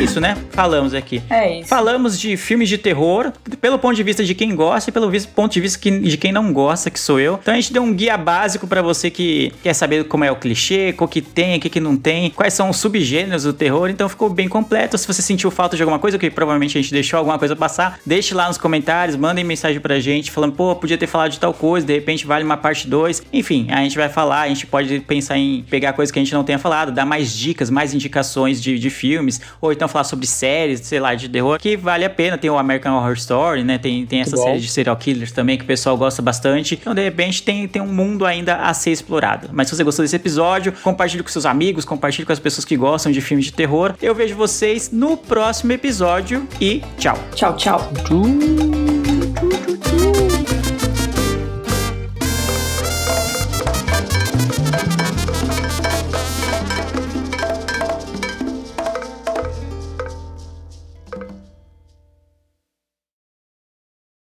[0.04, 0.38] Isso, né?
[0.52, 1.24] Falamos aqui.
[1.30, 1.70] É isso.
[1.70, 3.32] Falamos de filmes de terror,
[3.62, 6.52] pelo ponto de vista de quem gosta e pelo ponto de vista de quem não
[6.52, 7.40] gosta, que sou eu.
[7.42, 10.36] Então a gente deu um guia básico pra você que quer saber como é o
[10.36, 13.90] clichê, o que tem, o que que não tem, quais são os subgêneros do terror.
[13.90, 14.98] Então ficou bem completo.
[14.98, 17.98] Se você sentiu falta de alguma coisa, que provavelmente a gente deixou alguma coisa passar,
[18.06, 21.54] deixe lá nos comentários, mandem mensagem pra gente falando, pô, podia ter falado de tal
[21.54, 23.24] coisa, de repente vale uma parte 2.
[23.32, 26.34] Enfim, a gente vai falar, a gente pode pensar em pegar coisas que a gente
[26.34, 30.28] não tenha falado, dar mais dicas, mais indicações de, de filmes, ou então falar sobre
[30.28, 32.38] séries, sei lá, de terror, que vale a pena.
[32.38, 33.78] Tem o American Horror Story, né?
[33.78, 36.76] Tem, tem essa série de serial killers também, que o pessoal gosta bastante.
[36.76, 39.50] Então, de repente, tem, tem um mundo ainda a ser explorado.
[39.52, 42.76] Mas se você gostou desse episódio, compartilhe com seus amigos, compartilhe com as pessoas que
[42.76, 43.94] gostam de filmes de terror.
[44.02, 47.18] Eu vejo vocês no próximo episódio e tchau!
[47.36, 47.80] Tchau, tchau.
[48.06, 48.93] Tchau.